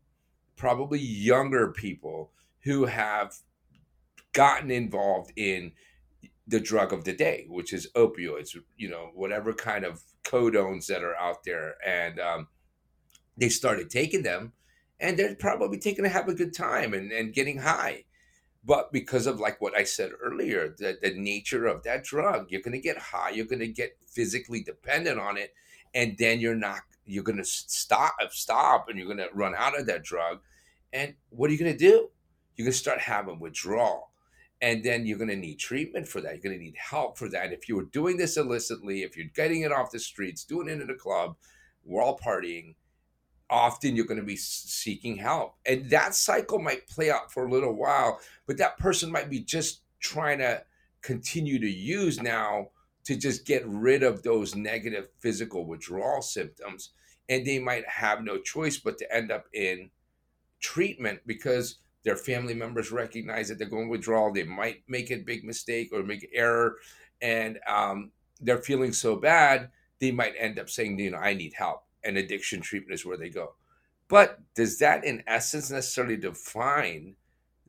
probably 0.56 0.98
younger 0.98 1.68
people 1.72 2.32
who 2.64 2.86
have 2.86 3.36
gotten 4.32 4.70
involved 4.70 5.32
in 5.36 5.72
the 6.46 6.58
drug 6.58 6.92
of 6.92 7.04
the 7.04 7.12
day, 7.12 7.46
which 7.48 7.72
is 7.72 7.90
opioids, 7.94 8.56
you 8.76 8.88
know, 8.88 9.10
whatever 9.14 9.52
kind 9.52 9.84
of 9.84 10.02
codones 10.24 10.86
that 10.86 11.04
are 11.04 11.16
out 11.16 11.44
there. 11.44 11.74
And 11.86 12.18
um, 12.18 12.48
they 13.36 13.48
started 13.48 13.90
taking 13.90 14.22
them 14.22 14.52
and 14.98 15.18
they're 15.18 15.34
probably 15.36 15.78
taking 15.78 16.04
to 16.04 16.10
have 16.10 16.28
a 16.28 16.34
good 16.34 16.54
time 16.54 16.94
and, 16.94 17.12
and 17.12 17.32
getting 17.34 17.58
high. 17.58 18.04
But 18.68 18.92
because 18.92 19.26
of 19.26 19.40
like 19.40 19.62
what 19.62 19.74
I 19.74 19.84
said 19.84 20.12
earlier, 20.22 20.76
the, 20.78 20.98
the 21.02 21.14
nature 21.14 21.66
of 21.66 21.82
that 21.84 22.04
drug, 22.04 22.50
you're 22.50 22.60
going 22.60 22.74
to 22.74 22.80
get 22.80 22.98
high, 22.98 23.30
you're 23.30 23.46
going 23.46 23.60
to 23.60 23.68
get 23.68 23.96
physically 24.06 24.62
dependent 24.62 25.18
on 25.18 25.38
it. 25.38 25.54
and 25.94 26.16
then 26.18 26.40
you're 26.40 26.54
not 26.54 26.82
you're 27.06 27.24
going 27.24 27.38
to 27.38 27.44
stop 27.44 28.14
stop 28.30 28.88
and 28.90 28.98
you're 28.98 29.06
going 29.06 29.18
to 29.18 29.30
run 29.34 29.54
out 29.56 29.80
of 29.80 29.86
that 29.86 30.04
drug. 30.04 30.40
And 30.92 31.14
what 31.30 31.48
are 31.50 31.54
you 31.54 31.58
going 31.58 31.72
to 31.72 31.78
do? 31.78 32.10
You're 32.56 32.66
going 32.66 32.72
to 32.72 32.78
start 32.78 33.00
having 33.00 33.40
withdrawal. 33.40 34.12
And 34.60 34.84
then 34.84 35.06
you're 35.06 35.18
going 35.18 35.30
to 35.30 35.36
need 35.36 35.58
treatment 35.58 36.08
for 36.08 36.20
that. 36.20 36.34
You're 36.34 36.42
going 36.42 36.58
to 36.58 36.64
need 36.64 36.76
help 36.76 37.16
for 37.18 37.30
that. 37.30 37.52
If 37.54 37.68
you 37.68 37.76
were 37.76 37.84
doing 37.84 38.18
this 38.18 38.36
illicitly 38.36 39.02
if 39.02 39.16
you're 39.16 39.34
getting 39.34 39.62
it 39.62 39.72
off 39.72 39.92
the 39.92 39.98
streets 39.98 40.44
doing 40.44 40.68
it 40.68 40.82
in 40.82 40.90
a 40.90 40.94
club 40.94 41.36
we're 41.84 42.02
all 42.02 42.18
partying 42.18 42.74
often 43.50 43.96
you're 43.96 44.04
going 44.04 44.20
to 44.20 44.26
be 44.26 44.36
seeking 44.36 45.16
help 45.16 45.56
and 45.66 45.88
that 45.90 46.14
cycle 46.14 46.58
might 46.58 46.86
play 46.86 47.10
out 47.10 47.32
for 47.32 47.46
a 47.46 47.50
little 47.50 47.74
while 47.74 48.20
but 48.46 48.58
that 48.58 48.78
person 48.78 49.10
might 49.10 49.30
be 49.30 49.40
just 49.40 49.82
trying 50.00 50.38
to 50.38 50.62
continue 51.02 51.58
to 51.58 51.70
use 51.70 52.20
now 52.20 52.68
to 53.08 53.16
just 53.16 53.46
get 53.46 53.66
rid 53.66 54.02
of 54.02 54.22
those 54.22 54.54
negative 54.54 55.08
physical 55.20 55.64
withdrawal 55.64 56.20
symptoms. 56.20 56.90
And 57.30 57.46
they 57.46 57.58
might 57.58 57.88
have 57.88 58.22
no 58.22 58.38
choice 58.38 58.76
but 58.76 58.98
to 58.98 59.14
end 59.14 59.32
up 59.32 59.46
in 59.54 59.90
treatment 60.60 61.20
because 61.26 61.76
their 62.04 62.16
family 62.16 62.52
members 62.52 62.92
recognize 62.92 63.48
that 63.48 63.58
they're 63.58 63.66
going 63.66 63.88
withdrawal. 63.88 64.30
They 64.30 64.44
might 64.44 64.82
make 64.88 65.10
a 65.10 65.16
big 65.16 65.42
mistake 65.42 65.88
or 65.92 66.02
make 66.02 66.22
an 66.24 66.30
error, 66.34 66.76
and 67.22 67.58
um, 67.66 68.12
they're 68.40 68.62
feeling 68.62 68.92
so 68.92 69.16
bad, 69.16 69.70
they 70.00 70.10
might 70.10 70.34
end 70.38 70.58
up 70.58 70.70
saying, 70.70 70.98
you 70.98 71.10
know, 71.10 71.18
I 71.18 71.32
need 71.32 71.54
help. 71.54 71.84
And 72.08 72.16
addiction 72.16 72.62
treatment 72.62 72.98
is 72.98 73.06
where 73.06 73.18
they 73.18 73.28
go. 73.28 73.52
But 74.08 74.40
does 74.54 74.78
that, 74.78 75.04
in 75.04 75.22
essence, 75.26 75.70
necessarily 75.70 76.16
define 76.16 77.16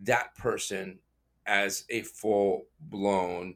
that 0.01 0.33
person 0.35 0.99
as 1.45 1.83
a 1.89 2.03
full 2.03 2.67
blown 2.79 3.55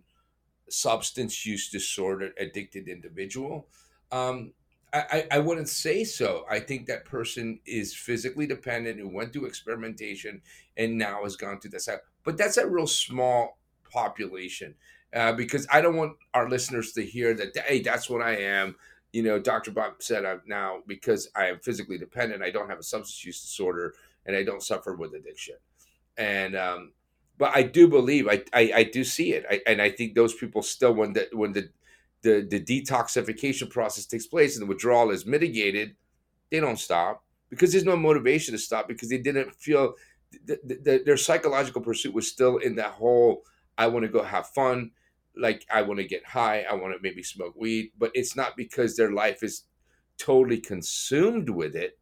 substance 0.69 1.45
use 1.45 1.69
disorder 1.69 2.31
addicted 2.37 2.89
individual. 2.89 3.67
Um, 4.11 4.53
I, 4.91 5.25
I 5.31 5.39
wouldn't 5.39 5.69
say 5.69 6.03
so. 6.03 6.45
I 6.49 6.59
think 6.59 6.85
that 6.85 7.05
person 7.05 7.59
is 7.65 7.95
physically 7.95 8.45
dependent 8.45 8.99
who 8.99 9.09
went 9.09 9.33
through 9.33 9.45
experimentation 9.45 10.41
and 10.77 10.99
now 10.99 11.23
has 11.23 11.35
gone 11.35 11.59
through 11.59 11.71
this. 11.71 11.89
But 12.23 12.37
that's 12.37 12.57
a 12.57 12.67
real 12.67 12.85
small 12.85 13.57
population 13.91 14.75
uh, 15.13 15.33
because 15.33 15.65
I 15.71 15.81
don't 15.81 15.95
want 15.95 16.17
our 16.35 16.47
listeners 16.47 16.91
to 16.93 17.03
hear 17.03 17.33
that, 17.33 17.57
hey, 17.65 17.81
that's 17.81 18.07
what 18.07 18.21
I 18.21 18.37
am. 18.37 18.75
You 19.13 19.23
know, 19.23 19.39
Dr. 19.39 19.71
Bott 19.71 20.03
said 20.03 20.25
I'm 20.25 20.41
now 20.45 20.79
because 20.87 21.29
I 21.35 21.47
am 21.47 21.59
physically 21.59 21.97
dependent, 21.97 22.43
I 22.43 22.49
don't 22.51 22.69
have 22.69 22.79
a 22.79 22.83
substance 22.83 23.23
use 23.23 23.41
disorder 23.41 23.93
and 24.25 24.35
I 24.35 24.43
don't 24.43 24.63
suffer 24.63 24.95
with 24.95 25.13
addiction. 25.13 25.55
And 26.17 26.55
um, 26.55 26.93
but 27.37 27.55
I 27.55 27.63
do 27.63 27.87
believe 27.87 28.27
I, 28.27 28.43
I, 28.53 28.71
I 28.75 28.83
do 28.83 29.03
see 29.03 29.33
it, 29.33 29.45
I, 29.49 29.61
and 29.65 29.81
I 29.81 29.89
think 29.91 30.15
those 30.15 30.33
people 30.33 30.61
still 30.61 30.93
when 30.93 31.13
the 31.13 31.29
when 31.31 31.53
the, 31.53 31.69
the 32.23 32.47
the 32.49 32.59
detoxification 32.59 33.69
process 33.69 34.05
takes 34.05 34.27
place 34.27 34.55
and 34.55 34.63
the 34.63 34.67
withdrawal 34.67 35.11
is 35.11 35.25
mitigated, 35.25 35.95
they 36.51 36.59
don't 36.59 36.79
stop 36.79 37.23
because 37.49 37.71
there's 37.71 37.85
no 37.85 37.95
motivation 37.95 38.53
to 38.53 38.59
stop 38.59 38.87
because 38.87 39.09
they 39.09 39.17
didn't 39.17 39.53
feel 39.55 39.93
the, 40.45 41.03
their 41.05 41.17
psychological 41.17 41.81
pursuit 41.81 42.13
was 42.13 42.27
still 42.27 42.57
in 42.57 42.75
that 42.75 42.91
whole 42.91 43.43
I 43.77 43.87
want 43.87 44.03
to 44.03 44.11
go 44.11 44.23
have 44.23 44.47
fun, 44.47 44.91
like 45.35 45.65
I 45.71 45.81
want 45.81 45.99
to 45.99 46.07
get 46.07 46.25
high, 46.25 46.65
I 46.69 46.73
want 46.73 46.93
to 46.93 46.99
maybe 47.01 47.23
smoke 47.23 47.55
weed, 47.55 47.91
but 47.97 48.11
it's 48.13 48.35
not 48.35 48.55
because 48.55 48.95
their 48.95 49.11
life 49.11 49.43
is 49.43 49.63
totally 50.17 50.59
consumed 50.59 51.49
with 51.49 51.75
it. 51.75 51.97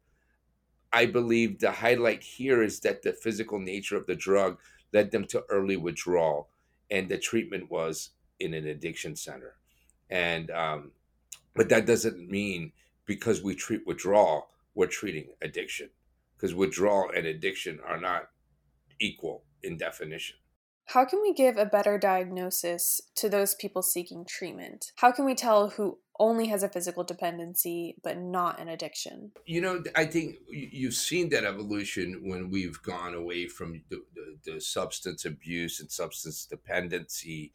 I 0.93 1.05
believe 1.05 1.59
the 1.59 1.71
highlight 1.71 2.23
here 2.23 2.61
is 2.61 2.81
that 2.81 3.01
the 3.01 3.13
physical 3.13 3.59
nature 3.59 3.95
of 3.95 4.07
the 4.07 4.15
drug 4.15 4.59
led 4.91 5.11
them 5.11 5.25
to 5.27 5.43
early 5.49 5.77
withdrawal, 5.77 6.49
and 6.89 7.07
the 7.07 7.17
treatment 7.17 7.71
was 7.71 8.09
in 8.39 8.53
an 8.53 8.67
addiction 8.67 9.15
center. 9.15 9.55
And 10.09 10.51
um, 10.51 10.91
but 11.55 11.69
that 11.69 11.85
doesn't 11.85 12.29
mean 12.29 12.73
because 13.05 13.41
we 13.41 13.55
treat 13.55 13.87
withdrawal, 13.87 14.49
we're 14.75 14.87
treating 14.87 15.27
addiction, 15.41 15.89
because 16.35 16.53
withdrawal 16.53 17.09
and 17.15 17.25
addiction 17.25 17.79
are 17.87 17.99
not 17.99 18.29
equal 18.99 19.43
in 19.63 19.77
definition. 19.77 20.37
How 20.93 21.05
can 21.05 21.21
we 21.21 21.33
give 21.33 21.55
a 21.55 21.65
better 21.65 21.97
diagnosis 21.97 22.99
to 23.15 23.29
those 23.29 23.55
people 23.55 23.81
seeking 23.81 24.25
treatment? 24.25 24.91
How 24.97 25.13
can 25.13 25.23
we 25.23 25.35
tell 25.35 25.69
who 25.69 25.99
only 26.19 26.47
has 26.47 26.63
a 26.63 26.69
physical 26.69 27.05
dependency 27.05 27.95
but 28.03 28.17
not 28.17 28.59
an 28.59 28.67
addiction? 28.67 29.31
You 29.45 29.61
know, 29.61 29.83
I 29.95 30.03
think 30.03 30.35
you've 30.49 30.93
seen 30.93 31.29
that 31.29 31.45
evolution 31.45 32.23
when 32.25 32.49
we've 32.49 32.81
gone 32.83 33.13
away 33.13 33.47
from 33.47 33.81
the, 33.89 34.01
the, 34.13 34.51
the 34.51 34.59
substance 34.59 35.23
abuse 35.23 35.79
and 35.79 35.89
substance 35.89 36.45
dependency, 36.45 37.53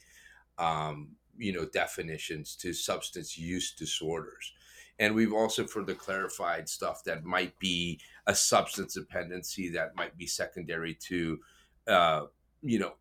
um, 0.57 1.11
you 1.37 1.53
know, 1.53 1.67
definitions 1.67 2.57
to 2.57 2.73
substance 2.73 3.37
use 3.37 3.75
disorders. 3.75 4.51
And 4.99 5.15
we've 5.15 5.35
also 5.35 5.67
further 5.67 5.95
clarified 5.95 6.71
stuff 6.71 7.05
that 7.05 7.23
might 7.23 7.59
be 7.59 8.01
a 8.27 8.35
substance 8.35 8.95
dependency 8.95 9.69
that 9.73 9.95
might 9.95 10.17
be 10.17 10.27
secondary 10.27 10.95
to, 10.95 11.39
uh, 11.87 12.23
you 12.63 12.79
know, 12.79 12.95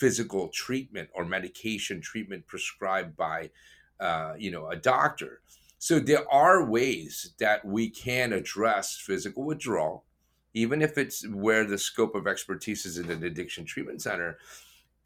physical 0.00 0.48
treatment 0.48 1.08
or 1.14 1.24
medication 1.24 2.00
treatment 2.00 2.46
prescribed 2.48 3.16
by 3.16 3.50
uh, 4.00 4.34
you 4.36 4.50
know 4.50 4.68
a 4.68 4.76
doctor. 4.76 5.42
So 5.78 6.00
there 6.00 6.30
are 6.32 6.64
ways 6.64 7.34
that 7.38 7.64
we 7.64 7.88
can 7.88 8.32
address 8.32 8.96
physical 8.96 9.44
withdrawal 9.44 10.04
even 10.54 10.82
if 10.82 10.98
it's 10.98 11.26
where 11.28 11.64
the 11.64 11.78
scope 11.78 12.14
of 12.14 12.26
expertise 12.26 12.84
is 12.84 12.98
in 12.98 13.10
an 13.10 13.22
addiction 13.22 13.64
treatment 13.64 14.02
center 14.02 14.38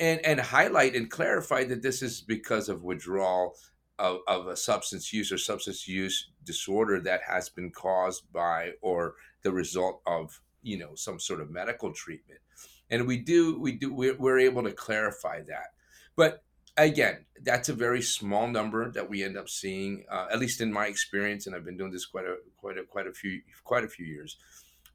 and 0.00 0.24
and 0.24 0.40
highlight 0.40 0.94
and 0.94 1.10
clarify 1.10 1.64
that 1.64 1.82
this 1.82 2.02
is 2.02 2.20
because 2.20 2.68
of 2.68 2.82
withdrawal 2.82 3.54
of, 3.98 4.20
of 4.26 4.48
a 4.48 4.56
substance 4.56 5.12
use 5.12 5.30
or 5.30 5.38
substance 5.38 5.86
use 5.86 6.30
disorder 6.44 7.00
that 7.00 7.20
has 7.22 7.48
been 7.48 7.70
caused 7.70 8.30
by 8.32 8.72
or 8.80 9.14
the 9.42 9.52
result 9.52 10.00
of 10.06 10.40
you 10.62 10.78
know 10.78 10.94
some 10.94 11.20
sort 11.20 11.40
of 11.40 11.50
medical 11.50 11.92
treatment 11.92 12.40
and 12.90 13.06
we 13.06 13.18
do 13.18 13.58
we 13.58 13.72
do 13.72 13.92
we're, 13.92 14.38
able 14.38 14.62
to 14.62 14.72
clarify 14.72 15.40
that. 15.42 15.72
But 16.16 16.42
again 16.76 17.24
that's 17.44 17.68
a 17.68 17.72
very 17.72 18.02
small 18.02 18.48
number 18.48 18.90
that 18.90 19.08
we 19.08 19.22
end 19.22 19.36
up 19.36 19.48
seeing 19.48 20.04
uh, 20.10 20.26
at 20.32 20.40
least 20.40 20.60
in 20.60 20.72
my 20.72 20.86
experience 20.86 21.46
and 21.46 21.54
i've 21.54 21.64
been 21.64 21.76
doing 21.76 21.92
this 21.92 22.04
quite 22.04 22.24
a 22.24 22.34
quite 22.56 22.76
a 22.76 22.82
quite 22.82 23.06
a 23.06 23.12
few 23.12 23.40
quite 23.62 23.84
a 23.84 23.88
few 23.88 24.04
years 24.04 24.36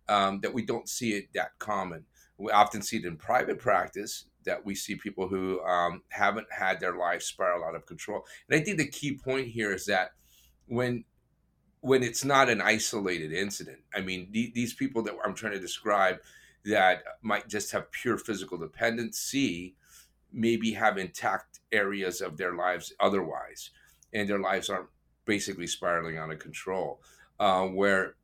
um, 0.09 0.39
that 0.41 0.53
we 0.53 0.65
don't 0.65 0.89
see 0.89 1.13
it 1.13 1.29
that 1.35 1.57
common. 1.59 2.03
We 2.37 2.51
often 2.51 2.81
see 2.81 2.97
it 2.97 3.05
in 3.05 3.15
private 3.15 3.59
practice 3.59 4.25
that 4.45 4.65
we 4.65 4.73
see 4.73 4.95
people 4.95 5.27
who 5.27 5.61
um, 5.61 6.01
haven't 6.09 6.47
had 6.51 6.79
their 6.79 6.95
life 6.97 7.21
spiral 7.21 7.63
out 7.63 7.75
of 7.75 7.85
control. 7.85 8.25
And 8.49 8.59
i 8.59 8.63
think 8.63 8.77
the 8.77 8.87
key 8.87 9.13
point 9.13 9.47
here 9.47 9.71
is 9.71 9.85
that 9.85 10.11
when 10.67 11.05
when 11.81 12.03
it's 12.03 12.25
not 12.25 12.49
an 12.49 12.61
isolated 12.61 13.31
incident 13.31 13.79
i 13.95 14.01
mean 14.01 14.27
the, 14.31 14.51
these 14.53 14.73
people 14.73 15.01
that 15.01 15.15
i'm 15.23 15.33
trying 15.33 15.53
to 15.53 15.59
describe 15.59 16.17
that 16.65 17.03
might 17.21 17.47
just 17.47 17.71
have 17.71 17.91
pure 17.91 18.17
physical 18.17 18.57
dependency 18.57 19.75
maybe 20.31 20.73
have 20.73 20.97
intact 20.97 21.59
areas 21.71 22.21
of 22.21 22.37
their 22.37 22.53
lives 22.53 22.93
otherwise. 22.99 23.71
And 24.13 24.29
their 24.29 24.39
lives 24.39 24.69
aren't 24.69 24.89
basically 25.25 25.67
spiraling 25.67 26.17
out 26.17 26.31
of 26.31 26.39
control. 26.39 27.01
Uh, 27.39 27.65
where 27.65 28.15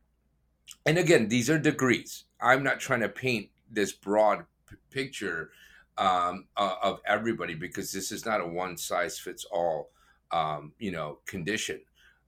and 0.85 0.97
again 0.97 1.29
these 1.29 1.49
are 1.49 1.59
degrees. 1.59 2.25
I'm 2.41 2.63
not 2.63 2.79
trying 2.79 2.99
to 3.01 3.09
paint 3.09 3.49
this 3.71 3.93
broad 3.93 4.45
p- 4.69 4.75
picture 4.89 5.51
um, 5.97 6.47
uh, 6.57 6.75
of 6.81 6.99
everybody 7.05 7.55
because 7.55 7.91
this 7.91 8.11
is 8.11 8.25
not 8.25 8.41
a 8.41 8.47
one 8.47 8.75
size 8.77 9.17
fits 9.17 9.45
all 9.45 9.91
um, 10.31 10.73
you 10.79 10.91
know 10.91 11.19
condition. 11.25 11.79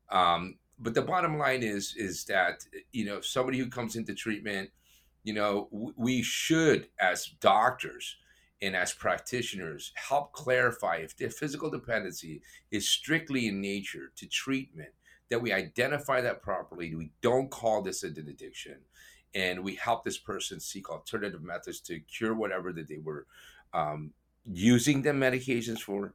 Um, 0.09 0.57
but 0.79 0.93
the 0.93 1.01
bottom 1.01 1.37
line 1.37 1.63
is 1.63 1.95
is 1.97 2.23
that 2.25 2.63
you 2.93 3.05
know 3.05 3.19
somebody 3.19 3.57
who 3.57 3.69
comes 3.69 3.95
into 3.95 4.13
treatment 4.13 4.69
you 5.27 5.33
know, 5.33 5.67
we 5.97 6.21
should, 6.21 6.87
as 7.01 7.25
doctors 7.41 8.15
and 8.61 8.77
as 8.77 8.93
practitioners, 8.93 9.91
help 9.95 10.31
clarify 10.31 10.95
if 10.95 11.17
the 11.17 11.27
physical 11.27 11.69
dependency 11.69 12.41
is 12.71 12.87
strictly 12.87 13.49
in 13.49 13.59
nature 13.59 14.13
to 14.15 14.25
treatment, 14.25 14.91
that 15.29 15.41
we 15.41 15.51
identify 15.51 16.21
that 16.21 16.41
properly. 16.41 16.95
We 16.95 17.11
don't 17.21 17.51
call 17.51 17.81
this 17.81 18.03
an 18.03 18.15
addiction, 18.17 18.77
and 19.35 19.65
we 19.65 19.75
help 19.75 20.05
this 20.05 20.17
person 20.17 20.61
seek 20.61 20.89
alternative 20.89 21.43
methods 21.43 21.81
to 21.81 21.99
cure 21.99 22.33
whatever 22.33 22.71
that 22.71 22.87
they 22.87 22.99
were 22.99 23.25
um, 23.73 24.13
using 24.45 25.01
the 25.01 25.09
medications 25.09 25.79
for. 25.79 26.13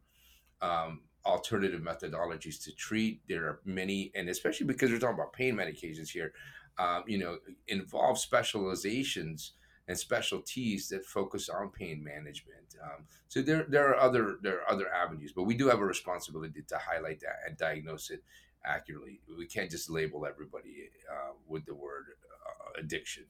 Um, 0.62 1.02
alternative 1.24 1.80
methodologies 1.80 2.60
to 2.64 2.74
treat. 2.74 3.20
There 3.28 3.44
are 3.44 3.60
many, 3.64 4.10
and 4.14 4.28
especially 4.28 4.66
because 4.66 4.90
we're 4.90 4.98
talking 4.98 5.14
about 5.14 5.32
pain 5.32 5.54
medications 5.54 6.08
here, 6.08 6.32
um, 6.78 7.04
you 7.06 7.18
know, 7.18 7.38
involve 7.68 8.18
specializations 8.18 9.52
and 9.88 9.98
specialties 9.98 10.88
that 10.88 11.04
focus 11.04 11.48
on 11.48 11.70
pain 11.70 12.02
management. 12.02 12.76
Um, 12.82 13.04
so 13.28 13.42
there, 13.42 13.66
there 13.68 13.88
are 13.88 13.98
other 13.98 14.36
there 14.42 14.60
are 14.60 14.70
other 14.70 14.92
avenues, 14.92 15.32
but 15.34 15.44
we 15.44 15.54
do 15.54 15.68
have 15.68 15.80
a 15.80 15.84
responsibility 15.84 16.62
to 16.68 16.78
highlight 16.78 17.20
that 17.20 17.40
and 17.46 17.56
diagnose 17.56 18.10
it 18.10 18.22
accurately. 18.64 19.20
We 19.36 19.46
can't 19.46 19.70
just 19.70 19.90
label 19.90 20.26
everybody 20.26 20.90
uh, 21.10 21.32
with 21.46 21.64
the 21.66 21.74
word 21.74 22.06
uh, 22.46 22.80
addiction. 22.80 23.24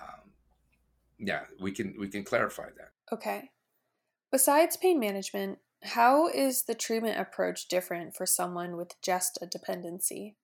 Um, 0.00 0.30
yeah, 1.18 1.42
we 1.60 1.72
can 1.72 1.94
we 1.98 2.08
can 2.08 2.24
clarify 2.24 2.68
that. 2.76 2.92
Okay. 3.12 3.50
Besides 4.32 4.76
pain 4.76 4.98
management, 4.98 5.58
how 5.82 6.28
is 6.28 6.64
the 6.64 6.74
treatment 6.74 7.18
approach 7.18 7.68
different 7.68 8.14
for 8.14 8.26
someone 8.26 8.76
with 8.76 9.00
just 9.00 9.38
a 9.40 9.46
dependency? 9.46 10.36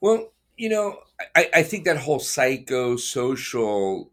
Well, 0.00 0.32
you 0.60 0.68
know, 0.68 0.98
I, 1.34 1.48
I 1.54 1.62
think 1.62 1.86
that 1.86 1.96
whole 1.96 2.18
psychosocial 2.18 4.10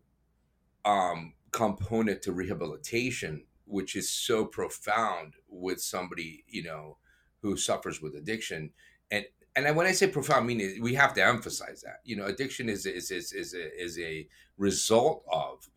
um, 0.85 1.33
component 1.51 2.21
to 2.21 2.31
rehabilitation, 2.31 3.43
which 3.65 3.97
is 3.97 4.09
so 4.09 4.45
profound 4.45 5.33
with 5.49 5.81
somebody, 5.81 6.45
you 6.47 6.63
know, 6.63 6.99
who 7.41 7.57
suffers 7.57 8.01
with 8.01 8.15
addiction, 8.15 8.71
and 9.11 9.25
and 9.57 9.75
when 9.75 9.87
I 9.87 9.91
say 9.91 10.07
profound, 10.07 10.45
I 10.45 10.47
mean 10.47 10.81
we 10.81 10.93
have 10.93 11.13
to 11.15 11.23
emphasize 11.23 11.81
that. 11.81 11.99
You 12.05 12.15
know, 12.15 12.27
addiction 12.27 12.69
is 12.69 12.85
is 12.85 13.11
is 13.11 13.33
is 13.33 13.53
a, 13.53 13.83
is 13.83 13.99
a 13.99 14.29
result 14.57 15.25
of 15.29 15.67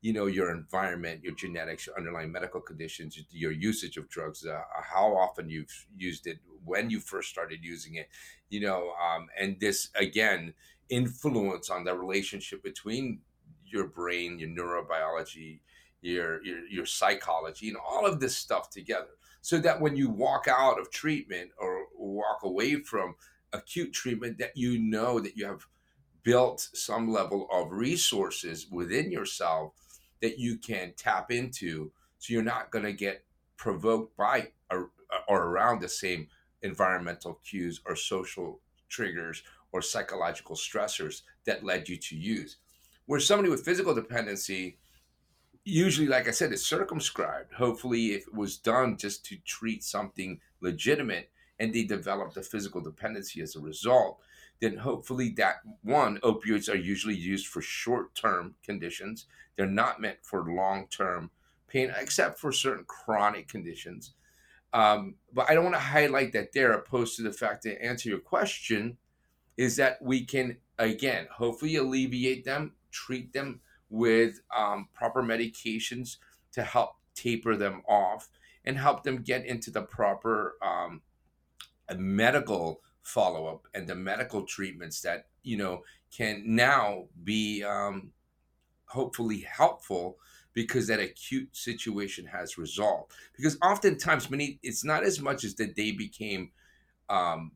you 0.00 0.12
know 0.12 0.26
your 0.26 0.50
environment 0.50 1.22
your 1.22 1.34
genetics 1.34 1.86
your 1.86 1.96
underlying 1.96 2.32
medical 2.32 2.60
conditions 2.60 3.18
your 3.30 3.52
usage 3.52 3.96
of 3.96 4.08
drugs 4.08 4.46
uh, 4.46 4.60
how 4.82 5.14
often 5.16 5.48
you've 5.50 5.86
used 5.96 6.26
it 6.26 6.38
when 6.64 6.90
you 6.90 7.00
first 7.00 7.28
started 7.28 7.60
using 7.62 7.96
it 7.96 8.08
you 8.48 8.60
know 8.60 8.92
um, 9.02 9.28
and 9.38 9.58
this 9.60 9.90
again 9.96 10.54
influence 10.88 11.70
on 11.70 11.84
the 11.84 11.94
relationship 11.94 12.62
between 12.62 13.20
your 13.64 13.86
brain 13.86 14.38
your 14.38 14.48
neurobiology 14.48 15.60
your, 16.02 16.42
your 16.44 16.66
your 16.66 16.86
psychology 16.86 17.68
and 17.68 17.76
all 17.76 18.06
of 18.06 18.20
this 18.20 18.36
stuff 18.36 18.70
together. 18.70 19.10
So 19.42 19.58
that 19.58 19.80
when 19.80 19.96
you 19.96 20.10
walk 20.10 20.46
out 20.48 20.78
of 20.78 20.90
treatment 20.90 21.50
or 21.58 21.86
walk 21.96 22.42
away 22.42 22.76
from 22.76 23.14
acute 23.52 23.92
treatment 23.92 24.38
that 24.38 24.56
you 24.56 24.78
know 24.78 25.18
that 25.20 25.36
you 25.36 25.46
have 25.46 25.66
built 26.22 26.68
some 26.74 27.10
level 27.10 27.48
of 27.50 27.72
resources 27.72 28.66
within 28.70 29.10
yourself 29.10 29.72
that 30.20 30.38
you 30.38 30.56
can 30.56 30.92
tap 30.96 31.30
into 31.30 31.92
so 32.18 32.32
you're 32.32 32.42
not 32.42 32.70
going 32.70 32.84
to 32.84 32.92
get 32.92 33.24
provoked 33.56 34.16
by 34.16 34.48
or, 34.70 34.90
or 35.28 35.44
around 35.44 35.80
the 35.80 35.88
same 35.88 36.28
environmental 36.62 37.40
cues 37.44 37.80
or 37.86 37.96
social 37.96 38.60
triggers 38.88 39.42
or 39.72 39.80
psychological 39.82 40.56
stressors 40.56 41.22
that 41.46 41.64
led 41.64 41.88
you 41.88 41.96
to 41.96 42.16
use. 42.16 42.56
Where 43.06 43.20
somebody 43.20 43.48
with 43.48 43.64
physical 43.64 43.94
dependency, 43.94 44.78
usually, 45.64 46.06
like 46.06 46.28
I 46.28 46.32
said, 46.32 46.52
is 46.52 46.64
circumscribed. 46.64 47.54
Hopefully, 47.54 48.12
if 48.12 48.26
it 48.26 48.34
was 48.34 48.56
done 48.56 48.96
just 48.96 49.24
to 49.26 49.36
treat 49.44 49.82
something 49.82 50.40
legitimate 50.60 51.30
and 51.60 51.74
they 51.74 51.84
develop 51.84 52.36
a 52.36 52.42
physical 52.42 52.80
dependency 52.80 53.42
as 53.42 53.54
a 53.54 53.60
result, 53.60 54.18
then 54.60 54.78
hopefully 54.78 55.28
that 55.36 55.56
one, 55.82 56.18
opioids 56.20 56.72
are 56.72 56.76
usually 56.76 57.14
used 57.14 57.46
for 57.46 57.60
short 57.60 58.14
term 58.14 58.54
conditions. 58.64 59.26
They're 59.56 59.66
not 59.66 60.00
meant 60.00 60.18
for 60.22 60.52
long 60.52 60.88
term 60.88 61.30
pain, 61.68 61.92
except 61.96 62.40
for 62.40 62.50
certain 62.50 62.84
chronic 62.86 63.46
conditions. 63.46 64.14
Um, 64.72 65.16
but 65.32 65.50
I 65.50 65.54
don't 65.54 65.64
want 65.64 65.76
to 65.76 65.80
highlight 65.80 66.32
that 66.32 66.52
there, 66.52 66.72
opposed 66.72 67.16
to 67.16 67.22
the 67.22 67.32
fact 67.32 67.62
to 67.64 67.84
answer 67.84 68.08
your 68.08 68.20
question, 68.20 68.96
is 69.56 69.76
that 69.76 70.00
we 70.00 70.24
can, 70.24 70.56
again, 70.78 71.26
hopefully 71.30 71.76
alleviate 71.76 72.44
them, 72.44 72.72
treat 72.90 73.32
them 73.32 73.60
with 73.90 74.40
um, 74.56 74.88
proper 74.94 75.22
medications 75.22 76.16
to 76.52 76.62
help 76.62 76.92
taper 77.14 77.56
them 77.56 77.82
off 77.86 78.28
and 78.64 78.78
help 78.78 79.02
them 79.02 79.22
get 79.22 79.44
into 79.44 79.70
the 79.70 79.82
proper 79.82 80.56
um, 80.62 81.02
medical 81.96 82.80
follow 83.02 83.46
up 83.46 83.66
and 83.74 83.88
the 83.88 83.94
medical 83.94 84.44
treatments 84.44 85.00
that 85.00 85.26
you 85.42 85.56
know 85.56 85.82
can 86.14 86.42
now 86.44 87.04
be 87.24 87.62
um, 87.64 88.10
hopefully 88.86 89.40
helpful 89.40 90.18
because 90.52 90.88
that 90.88 91.00
acute 91.00 91.48
situation 91.56 92.26
has 92.26 92.58
resolved. 92.58 93.12
Because 93.36 93.56
oftentimes, 93.62 94.30
many 94.30 94.58
it's 94.62 94.84
not 94.84 95.04
as 95.04 95.20
much 95.20 95.44
as 95.44 95.54
that 95.56 95.76
they 95.76 95.92
became, 95.92 96.50
um, 97.08 97.52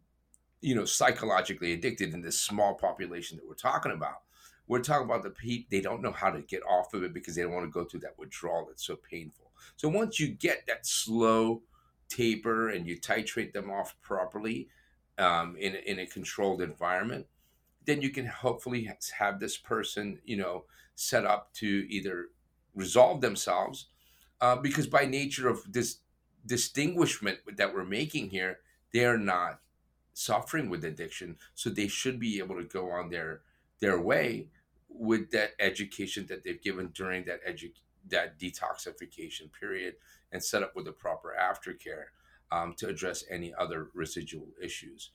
you 0.61 0.75
know, 0.75 0.85
psychologically 0.85 1.73
addicted 1.73 2.14
in 2.14 2.23
this 2.23 2.41
small 2.41 2.75
population 2.75 3.37
that 3.37 3.47
we're 3.47 3.55
talking 3.55 3.93
about. 3.93 4.23
We're 4.67 4.81
talking 4.81 5.05
about 5.05 5.23
the 5.23 5.31
people 5.31 5.67
they 5.71 5.81
don't 5.81 6.03
know 6.03 6.12
how 6.12 6.30
to 6.30 6.41
get 6.41 6.63
off 6.63 6.95
of 6.95 7.02
it 7.02 7.13
because 7.13 7.35
they 7.35 7.43
don't 7.43 7.52
want 7.52 7.67
to 7.67 7.71
go 7.71 7.85
through 7.85 8.00
that 8.00 8.19
withdrawal 8.19 8.67
that's 8.67 8.87
so 8.87 8.97
painful. 8.97 9.50
So 9.76 9.89
once 9.89 10.21
you 10.21 10.28
get 10.28 10.65
that 10.67 10.87
slow 10.87 11.63
taper 12.15 12.69
and 12.69 12.87
you 12.87 12.99
titrate 13.00 13.53
them 13.53 13.71
off 13.71 14.00
properly, 14.03 14.69
um, 15.19 15.57
in 15.57 15.75
in 15.75 15.99
a 15.99 16.07
controlled 16.07 16.63
environment, 16.63 17.27
then 17.87 18.03
you 18.03 18.11
can 18.11 18.27
hopefully 18.27 18.89
have 19.19 19.41
this 19.41 19.57
person, 19.57 20.21
you 20.25 20.37
know, 20.37 20.65
set 20.95 21.25
up 21.25 21.53
to 21.55 21.67
either 21.89 22.29
resolve 22.75 23.21
themselves, 23.21 23.89
uh, 24.41 24.57
because 24.57 24.87
by 24.87 25.05
nature 25.05 25.49
of 25.49 25.73
this 25.73 25.99
distinguishment 26.47 27.39
that 27.57 27.75
we're 27.75 27.85
making 27.85 28.31
here, 28.31 28.61
they 28.93 29.05
are 29.05 29.19
not 29.19 29.61
suffering 30.13 30.71
with 30.71 30.85
addiction, 30.85 31.37
so 31.55 31.71
they 31.71 31.89
should 31.89 32.19
be 32.21 32.39
able 32.39 32.57
to 32.57 32.65
go 32.79 32.91
on 32.91 33.11
their 33.11 33.43
their 33.81 34.00
way 34.00 34.49
with 34.89 35.31
that 35.31 35.50
education 35.59 36.27
that 36.29 36.43
they've 36.45 36.63
given 36.63 36.89
during 36.95 37.25
that 37.25 37.45
edu- 37.47 37.73
that 38.08 38.38
detoxification 38.38 39.50
period 39.58 39.95
and 40.32 40.43
set 40.43 40.62
up 40.62 40.75
with 40.75 40.84
the 40.84 40.93
proper 40.93 41.34
aftercare 41.40 42.06
um, 42.52 42.75
to 42.78 42.88
address 42.88 43.25
any 43.30 43.54
other 43.58 43.88
residual 43.95 44.49
issues. 44.62 45.10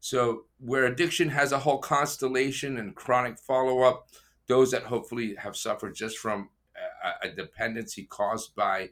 So, 0.00 0.44
where 0.58 0.84
addiction 0.84 1.30
has 1.30 1.52
a 1.52 1.58
whole 1.58 1.78
constellation 1.78 2.76
and 2.76 2.94
chronic 2.94 3.38
follow 3.38 3.82
up, 3.82 4.08
those 4.46 4.70
that 4.72 4.82
hopefully 4.82 5.34
have 5.36 5.56
suffered 5.56 5.94
just 5.94 6.18
from 6.18 6.50
a, 7.02 7.28
a 7.28 7.30
dependency 7.30 8.04
caused 8.04 8.54
by, 8.54 8.90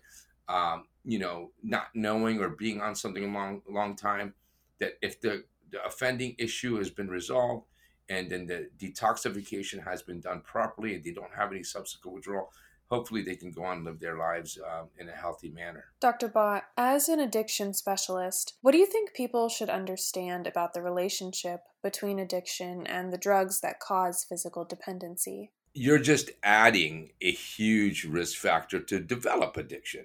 um, 0.49 0.85
you 1.05 1.19
know, 1.19 1.51
not 1.63 1.89
knowing 1.95 2.41
or 2.41 2.49
being 2.49 2.81
on 2.81 2.95
something 2.95 3.25
a 3.25 3.33
long, 3.33 3.61
long 3.69 3.95
time, 3.95 4.33
that 4.79 4.95
if 5.03 5.21
the, 5.21 5.45
the 5.71 5.85
offending 5.85 6.35
issue 6.39 6.77
has 6.77 6.89
been 6.89 7.09
resolved 7.09 7.67
and 8.09 8.31
then 8.31 8.47
the 8.47 8.69
detoxification 8.79 9.85
has 9.85 10.03
been 10.03 10.21
done 10.21 10.41
properly 10.41 10.95
and 10.95 11.05
they 11.05 11.13
don't 11.13 11.35
have 11.35 11.53
any 11.53 11.63
subsequent 11.63 12.15
withdrawal, 12.15 12.51
hopefully 12.93 13.23
they 13.23 13.35
can 13.35 13.51
go 13.51 13.65
on 13.65 13.79
and 13.79 13.87
live 13.87 14.01
their 14.01 14.19
lives 14.19 14.59
um, 14.71 14.89
in 14.99 15.09
a 15.09 15.13
healthy 15.13 15.49
manner. 15.49 15.87
Dr. 15.99 16.29
Bott, 16.29 16.65
as 16.77 17.09
an 17.09 17.21
addiction 17.21 17.73
specialist, 17.73 18.53
what 18.61 18.73
do 18.73 18.79
you 18.79 18.85
think 18.85 19.15
people 19.15 19.49
should 19.49 19.71
understand 19.71 20.47
about 20.47 20.75
the 20.75 20.83
relationship 20.83 21.63
between 21.83 22.19
addiction 22.19 22.87
and 22.87 23.11
the 23.11 23.17
drugs 23.17 23.61
that 23.61 23.81
cause 23.81 24.25
physical 24.29 24.67
dependency? 24.67 25.51
You're 25.73 26.01
just 26.01 26.33
adding 26.43 27.13
a 27.23 27.33
huge 27.33 28.05
risk 28.05 28.37
factor 28.37 28.79
to 28.79 29.01
develop 29.01 29.57
addiction 29.57 30.05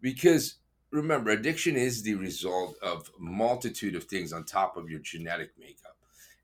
because 0.00 0.54
remember 0.90 1.30
addiction 1.30 1.76
is 1.76 2.04
the 2.04 2.14
result 2.14 2.76
of 2.82 3.10
multitude 3.18 3.94
of 3.94 4.04
things 4.04 4.32
on 4.32 4.44
top 4.44 4.78
of 4.78 4.88
your 4.88 5.00
genetic 5.00 5.50
makeup 5.58 5.93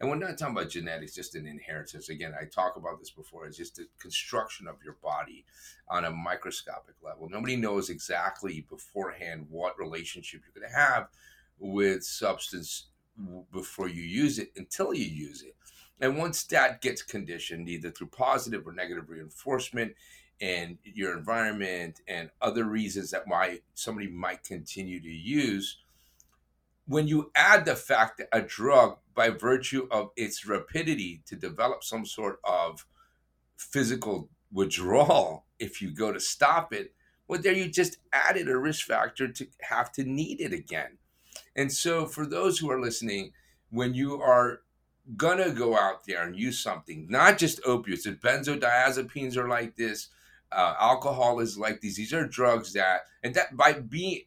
and 0.00 0.08
we're 0.08 0.16
not 0.16 0.38
talking 0.38 0.56
about 0.56 0.70
genetics, 0.70 1.14
just 1.14 1.34
an 1.34 1.46
inheritance. 1.46 2.08
Again, 2.08 2.32
I 2.40 2.46
talk 2.46 2.76
about 2.76 2.98
this 2.98 3.10
before. 3.10 3.46
It's 3.46 3.58
just 3.58 3.76
the 3.76 3.86
construction 3.98 4.66
of 4.66 4.76
your 4.82 4.96
body 5.02 5.44
on 5.88 6.06
a 6.06 6.10
microscopic 6.10 6.94
level. 7.02 7.28
Nobody 7.28 7.56
knows 7.56 7.90
exactly 7.90 8.64
beforehand 8.70 9.46
what 9.50 9.78
relationship 9.78 10.40
you're 10.42 10.62
going 10.62 10.72
to 10.72 10.78
have 10.78 11.08
with 11.58 12.02
substance 12.02 12.86
before 13.52 13.88
you 13.88 14.02
use 14.02 14.38
it 14.38 14.52
until 14.56 14.94
you 14.94 15.04
use 15.04 15.42
it. 15.42 15.54
And 16.00 16.16
once 16.16 16.44
that 16.44 16.80
gets 16.80 17.02
conditioned, 17.02 17.68
either 17.68 17.90
through 17.90 18.06
positive 18.06 18.66
or 18.66 18.72
negative 18.72 19.10
reinforcement, 19.10 19.94
and 20.40 20.78
your 20.84 21.16
environment 21.16 22.00
and 22.08 22.30
other 22.40 22.64
reasons 22.64 23.10
that 23.10 23.26
why 23.26 23.60
somebody 23.74 24.08
might 24.08 24.42
continue 24.42 24.98
to 24.98 25.10
use 25.10 25.78
when 26.90 27.06
you 27.06 27.30
add 27.36 27.64
the 27.64 27.76
fact 27.76 28.18
that 28.18 28.26
a 28.32 28.42
drug, 28.42 28.98
by 29.14 29.30
virtue 29.30 29.86
of 29.92 30.10
its 30.16 30.44
rapidity 30.44 31.22
to 31.24 31.36
develop 31.36 31.84
some 31.84 32.04
sort 32.04 32.40
of 32.42 32.84
physical 33.56 34.28
withdrawal, 34.52 35.44
if 35.60 35.80
you 35.80 35.94
go 35.94 36.12
to 36.12 36.18
stop 36.18 36.72
it, 36.72 36.92
well, 37.28 37.40
there 37.40 37.52
you 37.52 37.68
just 37.68 37.98
added 38.12 38.48
a 38.48 38.58
risk 38.58 38.84
factor 38.84 39.28
to 39.28 39.46
have 39.60 39.92
to 39.92 40.02
need 40.02 40.40
it 40.40 40.52
again. 40.52 40.98
And 41.54 41.70
so, 41.72 42.06
for 42.06 42.26
those 42.26 42.58
who 42.58 42.68
are 42.72 42.80
listening, 42.80 43.34
when 43.70 43.94
you 43.94 44.20
are 44.20 44.62
gonna 45.16 45.52
go 45.52 45.78
out 45.78 46.06
there 46.08 46.24
and 46.24 46.34
use 46.34 46.58
something, 46.58 47.06
not 47.08 47.38
just 47.38 47.64
opiates, 47.64 48.06
and 48.06 48.20
benzodiazepines 48.20 49.36
are 49.36 49.48
like 49.48 49.76
this, 49.76 50.08
uh, 50.50 50.74
alcohol 50.80 51.38
is 51.38 51.56
like 51.56 51.80
these. 51.80 51.94
These 51.94 52.12
are 52.12 52.26
drugs 52.26 52.72
that, 52.72 53.02
and 53.22 53.32
that 53.34 53.56
by 53.56 53.74
being 53.74 54.22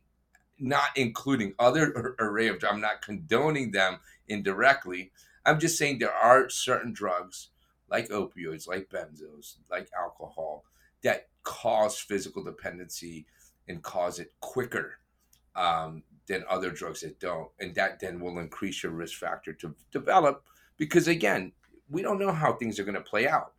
not 0.63 0.89
including 0.95 1.54
other 1.60 2.15
array 2.19 2.47
of 2.47 2.63
I'm 2.63 2.80
not 2.80 3.02
condoning 3.02 3.71
them 3.71 3.99
indirectly. 4.30 5.12
I'm 5.45 5.60
just 5.60 5.78
saying 5.78 5.99
there 5.99 6.13
are 6.13 6.49
certain 6.49 6.93
drugs 6.93 7.49
like 7.89 8.08
opioids, 8.10 8.67
like 8.67 8.89
benzos, 8.89 9.58
like 9.69 9.89
alcohol 9.97 10.63
that 11.04 11.28
cause 11.43 11.99
physical 11.99 12.43
dependency 12.43 13.26
and 13.67 13.84
cause 13.84 14.19
it 14.19 14.32
quicker 14.39 14.99
um, 15.56 16.02
than 16.28 16.45
other 16.49 16.71
drugs 16.71 17.02
that 17.02 17.19
don't. 17.19 17.49
And 17.60 17.76
that 17.76 17.99
then 17.99 18.21
will 18.21 18.39
increase 18.39 18.84
your 18.84 18.93
risk 18.93 19.19
factor 19.19 19.52
to 19.52 19.76
develop 19.91 20.45
because, 20.78 21.10
again, 21.10 21.52
we 21.89 22.02
don't 22.02 22.19
know 22.19 22.32
how 22.32 22.54
things 22.54 22.80
are 22.80 22.86
going 22.86 22.95
to 22.95 23.02
play 23.02 23.28
out. 23.28 23.54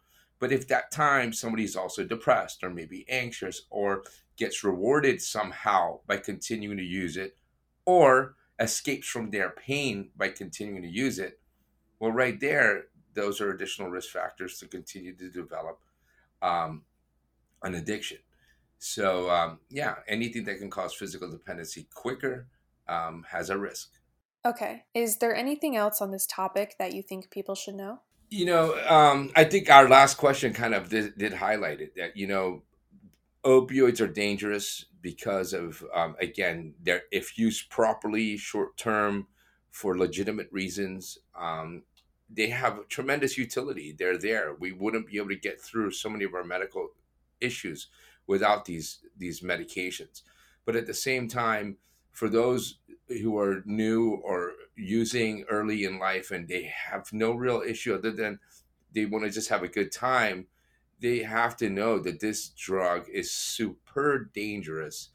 But 0.45 0.53
if 0.53 0.69
that 0.69 0.91
time 0.91 1.33
somebody's 1.33 1.75
also 1.75 2.05
depressed 2.05 2.63
or 2.63 2.69
maybe 2.69 3.07
anxious 3.09 3.63
or 3.71 4.05
gets 4.37 4.63
rewarded 4.63 5.23
somehow 5.23 6.01
by 6.07 6.19
continuing 6.19 6.77
to 6.77 6.85
use 6.85 7.17
it 7.17 7.39
or 7.87 8.35
escapes 8.61 9.09
from 9.09 9.31
their 9.31 9.49
pain 9.49 10.11
by 10.19 10.29
continuing 10.29 10.83
to 10.83 10.89
use 10.91 11.19
it, 11.19 11.41
Well, 11.99 12.13
right 12.13 12.39
there, 12.39 12.89
those 13.15 13.41
are 13.41 13.53
additional 13.53 13.89
risk 13.89 14.11
factors 14.11 14.59
to 14.59 14.69
continue 14.69 15.17
to 15.17 15.31
develop 15.31 15.81
um, 16.43 16.83
an 17.63 17.75
addiction. 17.77 18.19
So, 18.79 19.31
um, 19.31 19.61
yeah, 19.71 19.95
anything 20.07 20.45
that 20.45 20.59
can 20.59 20.69
cause 20.69 20.93
physical 20.93 21.31
dependency 21.31 21.89
quicker 21.95 22.49
um, 22.87 23.25
has 23.31 23.49
a 23.49 23.57
risk. 23.57 23.93
Okay. 24.45 24.85
Is 24.93 25.17
there 25.17 25.35
anything 25.35 25.75
else 25.75 26.03
on 26.03 26.11
this 26.11 26.27
topic 26.27 26.75
that 26.79 26.93
you 26.93 27.01
think 27.01 27.31
people 27.31 27.55
should 27.55 27.77
know? 27.77 28.01
You 28.35 28.47
know, 28.47 28.75
um, 28.89 29.31
I 29.37 29.45
think 29.45 29.71
our 29.71 29.89
last 29.89 30.17
question 30.17 30.53
kind 30.53 30.75
of 30.75 30.89
did, 30.89 31.17
did 31.17 31.35
highlight 31.35 31.81
it 31.81 31.95
that, 31.95 32.17
you 32.17 32.27
know, 32.27 32.65
opioids 33.45 34.01
are 34.01 34.09
dangerous 34.09 34.87
because 35.01 35.53
of, 35.53 35.85
um, 35.95 36.17
again, 36.21 36.75
they're, 36.83 37.03
if 37.13 37.39
used 37.39 37.71
properly, 37.71 38.37
short 38.37 38.77
term, 38.77 39.29
for 39.71 39.97
legitimate 39.97 40.49
reasons, 40.51 41.17
um, 41.39 41.85
they 42.29 42.49
have 42.49 42.89
tremendous 42.89 43.39
utility. 43.39 43.95
They're 43.97 44.19
there. 44.19 44.57
We 44.59 44.73
wouldn't 44.73 45.07
be 45.07 45.19
able 45.19 45.29
to 45.29 45.37
get 45.37 45.61
through 45.61 45.93
so 45.93 46.09
many 46.09 46.25
of 46.25 46.35
our 46.35 46.43
medical 46.43 46.89
issues 47.41 47.87
without 48.27 48.65
these 48.65 48.99
these 49.17 49.43
medications. 49.43 50.23
But 50.65 50.75
at 50.75 50.89
the 50.89 50.95
same 50.95 51.29
time, 51.29 51.77
for 52.11 52.29
those 52.29 52.79
who 53.07 53.39
are 53.39 53.63
new 53.65 54.21
or 54.25 54.55
using 54.77 55.45
early 55.51 55.85
in 55.85 55.99
life 55.99 56.31
and 56.31 56.49
they 56.49 56.73
have 56.91 57.13
no 57.13 57.33
real 57.33 57.63
issue 57.67 57.95
other 57.95 58.11
than 58.11 58.39
they 58.93 59.07
want 59.07 59.25
to 59.25 59.31
just 59.31 59.49
have 59.49 59.63
a 59.63 59.69
good 59.69 59.93
time, 59.93 60.47
they 61.01 61.19
have 61.19 61.57
to 61.57 61.69
know 61.69 61.99
that 61.99 62.21
this 62.21 62.49
drug 62.51 63.09
is 63.09 63.31
super 63.31 64.31
dangerous 64.35 65.11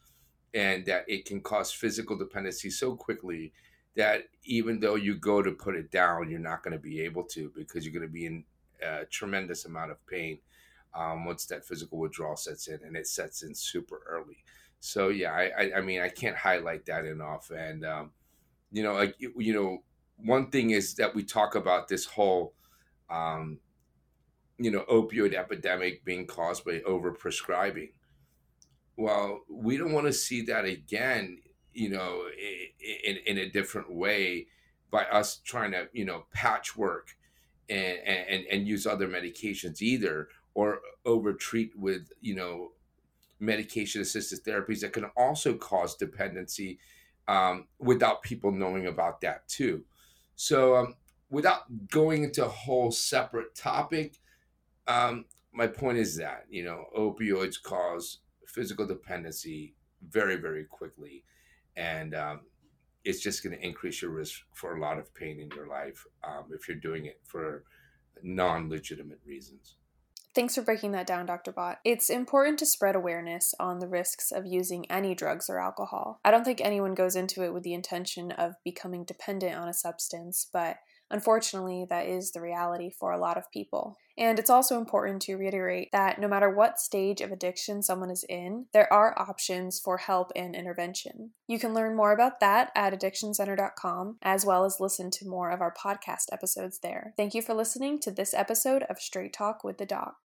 and 0.54 0.86
that 0.86 1.06
it 1.08 1.26
can 1.26 1.42
cause 1.42 1.72
physical 1.72 2.18
dependency 2.18 2.70
so 2.70 2.96
quickly 2.96 3.54
that 3.96 4.24
even 4.44 4.80
though 4.80 4.96
you 4.96 5.16
go 5.16 5.42
to 5.42 5.52
put 5.52 5.76
it 5.76 5.92
down, 5.92 6.30
you're 6.30 6.40
not 6.40 6.64
going 6.64 6.74
to 6.74 6.80
be 6.80 7.02
able 7.02 7.24
to 7.24 7.52
because 7.56 7.86
you're 7.86 7.94
going 7.94 8.08
to 8.08 8.12
be 8.12 8.26
in 8.26 8.44
a 8.82 9.06
tremendous 9.06 9.66
amount 9.66 9.92
of 9.92 10.06
pain 10.08 10.40
um, 10.94 11.26
once 11.26 11.46
that 11.46 11.66
physical 11.66 11.98
withdrawal 11.98 12.36
sets 12.36 12.68
in, 12.68 12.80
and 12.86 12.96
it 12.96 13.08
sets 13.08 13.44
in 13.44 13.54
super 13.54 14.02
early. 14.08 14.44
So 14.80 15.10
yeah, 15.10 15.34
I, 15.34 15.52
I, 15.58 15.72
I 15.78 15.82
mean 15.82 16.02
I 16.02 16.10
can't 16.10 16.38
highlight 16.38 16.86
that 16.86 17.06
enough. 17.06 17.52
And 17.52 17.86
um, 17.86 18.12
you 18.72 18.84
know, 18.84 18.94
like 18.94 19.16
you 19.20 19.54
know, 19.54 19.84
one 20.18 20.50
thing 20.50 20.72
is 20.72 20.96
that 20.96 21.16
we 21.16 21.24
talk 21.24 21.56
about 21.56 21.88
this 21.88 22.06
whole 22.06 22.54
um, 23.10 23.60
you 24.58 24.72
know 24.72 24.84
opioid 24.90 25.34
epidemic 25.34 26.04
being 26.06 26.28
caused 26.28 26.66
by 26.66 26.80
overprescribing. 26.80 27.92
Well, 28.98 29.42
we 29.50 29.78
don't 29.78 29.94
want 29.94 30.08
to 30.08 30.14
see 30.14 30.42
that 30.44 30.66
again. 30.66 31.40
You 31.74 31.90
know, 31.90 32.26
in 33.06 33.18
in 33.26 33.38
a 33.38 33.50
different 33.50 33.94
way 33.94 34.48
by 34.92 35.06
us 35.06 35.38
trying 35.38 35.72
to 35.72 35.88
you 35.94 36.06
know 36.06 36.26
patchwork 36.34 37.16
and 37.70 38.00
and 38.06 38.46
and 38.46 38.68
use 38.68 38.86
other 38.86 39.08
medications 39.08 39.82
either 39.82 40.28
or 40.54 40.80
over 41.06 41.34
treat 41.34 41.78
with 41.78 42.12
you 42.22 42.36
know 42.36 42.72
medication 43.40 44.02
assisted 44.02 44.44
therapies 44.44 44.82
that 44.82 44.94
can 44.94 45.06
also 45.16 45.54
cause 45.54 45.96
dependency 45.96 46.80
um, 47.30 47.68
without 47.78 48.24
people 48.24 48.52
knowing 48.52 48.88
about 48.88 49.22
that 49.22 49.48
too. 49.48 49.86
So, 50.36 50.76
um, 50.76 50.96
without 51.30 51.62
going 51.90 52.24
into 52.24 52.44
a 52.44 52.50
whole 52.50 52.92
separate 52.92 53.54
topic, 53.56 54.18
um, 54.88 55.26
my 55.54 55.68
point 55.68 56.00
is 56.00 56.18
that 56.18 56.46
you 56.50 56.64
know 56.64 56.86
opioids 56.98 57.62
cause 57.62 58.20
physical 58.48 58.88
dependency 58.88 59.76
very 60.10 60.38
very 60.38 60.66
quickly, 60.66 61.24
and 61.78 62.16
um, 62.16 62.42
it's 63.06 63.22
just 63.22 63.44
going 63.44 63.56
to 63.56 63.64
increase 63.64 64.02
your 64.02 64.12
risk 64.12 64.42
for 64.54 64.76
a 64.76 64.82
lot 64.82 64.98
of 64.98 65.14
pain 65.14 65.40
in 65.40 65.50
your 65.56 65.68
life 65.68 66.04
um, 66.24 66.46
if 66.52 66.68
you're 66.68 66.78
doing 66.78 67.06
it 67.06 67.20
for 67.24 67.64
non-legitimate 68.24 69.20
reasons. 69.24 69.76
Thanks 70.40 70.56
for 70.56 70.62
breaking 70.62 70.94
that 70.94 71.06
down, 71.06 71.26
Dr. 71.26 71.52
Bott. 71.52 71.80
It's 71.84 72.10
important 72.10 72.60
to 72.60 72.66
spread 72.66 72.96
awareness 72.96 73.54
on 73.60 73.80
the 73.80 73.90
risks 73.90 74.32
of 74.32 74.46
using 74.46 74.90
any 74.90 75.14
drugs 75.14 75.50
or 75.50 75.60
alcohol. 75.60 76.22
I 76.24 76.32
don't 76.32 76.46
think 76.46 76.62
anyone 76.62 76.96
goes 76.96 77.18
into 77.18 77.44
it 77.44 77.54
with 77.54 77.64
the 77.64 77.74
intention 77.74 78.32
of 78.32 78.54
becoming 78.64 79.04
dependent 79.04 79.58
on 79.58 79.68
a 79.68 79.74
substance, 79.74 80.48
but 80.54 80.78
Unfortunately, 81.12 81.86
that 81.90 82.06
is 82.06 82.32
the 82.32 82.42
reality 82.42 82.90
for 82.92 83.12
a 83.12 83.20
lot 83.20 83.38
of 83.38 83.52
people. 83.52 83.98
And 84.18 84.38
it's 84.38 84.50
also 84.50 84.78
important 84.78 85.22
to 85.24 85.36
reiterate 85.36 85.90
that 85.92 86.20
no 86.20 86.28
matter 86.28 86.50
what 86.50 86.80
stage 86.80 87.22
of 87.22 87.32
addiction 87.32 87.82
someone 87.82 88.12
is 88.12 88.26
in, 88.28 88.66
there 88.74 88.92
are 88.92 89.18
options 89.18 89.80
for 89.80 89.98
help 89.98 90.32
and 90.36 90.56
intervention. 90.56 91.32
You 91.48 91.58
can 91.58 91.74
learn 91.74 91.96
more 91.96 92.12
about 92.12 92.42
that 92.42 92.72
at 92.76 92.94
addictioncenter.com, 92.94 94.18
as 94.22 94.46
well 94.46 94.66
as 94.66 94.80
listen 94.80 95.10
to 95.12 95.28
more 95.28 95.50
of 95.50 95.62
our 95.62 95.74
podcast 95.74 96.26
episodes 96.32 96.80
there. 96.80 97.14
Thank 97.16 97.34
you 97.34 97.42
for 97.42 97.54
listening 97.54 98.00
to 98.02 98.12
this 98.12 98.34
episode 98.34 98.84
of 98.84 99.00
Straight 99.00 99.34
Talk 99.34 99.64
with 99.64 99.78
the 99.78 99.86
Doc. 99.86 100.18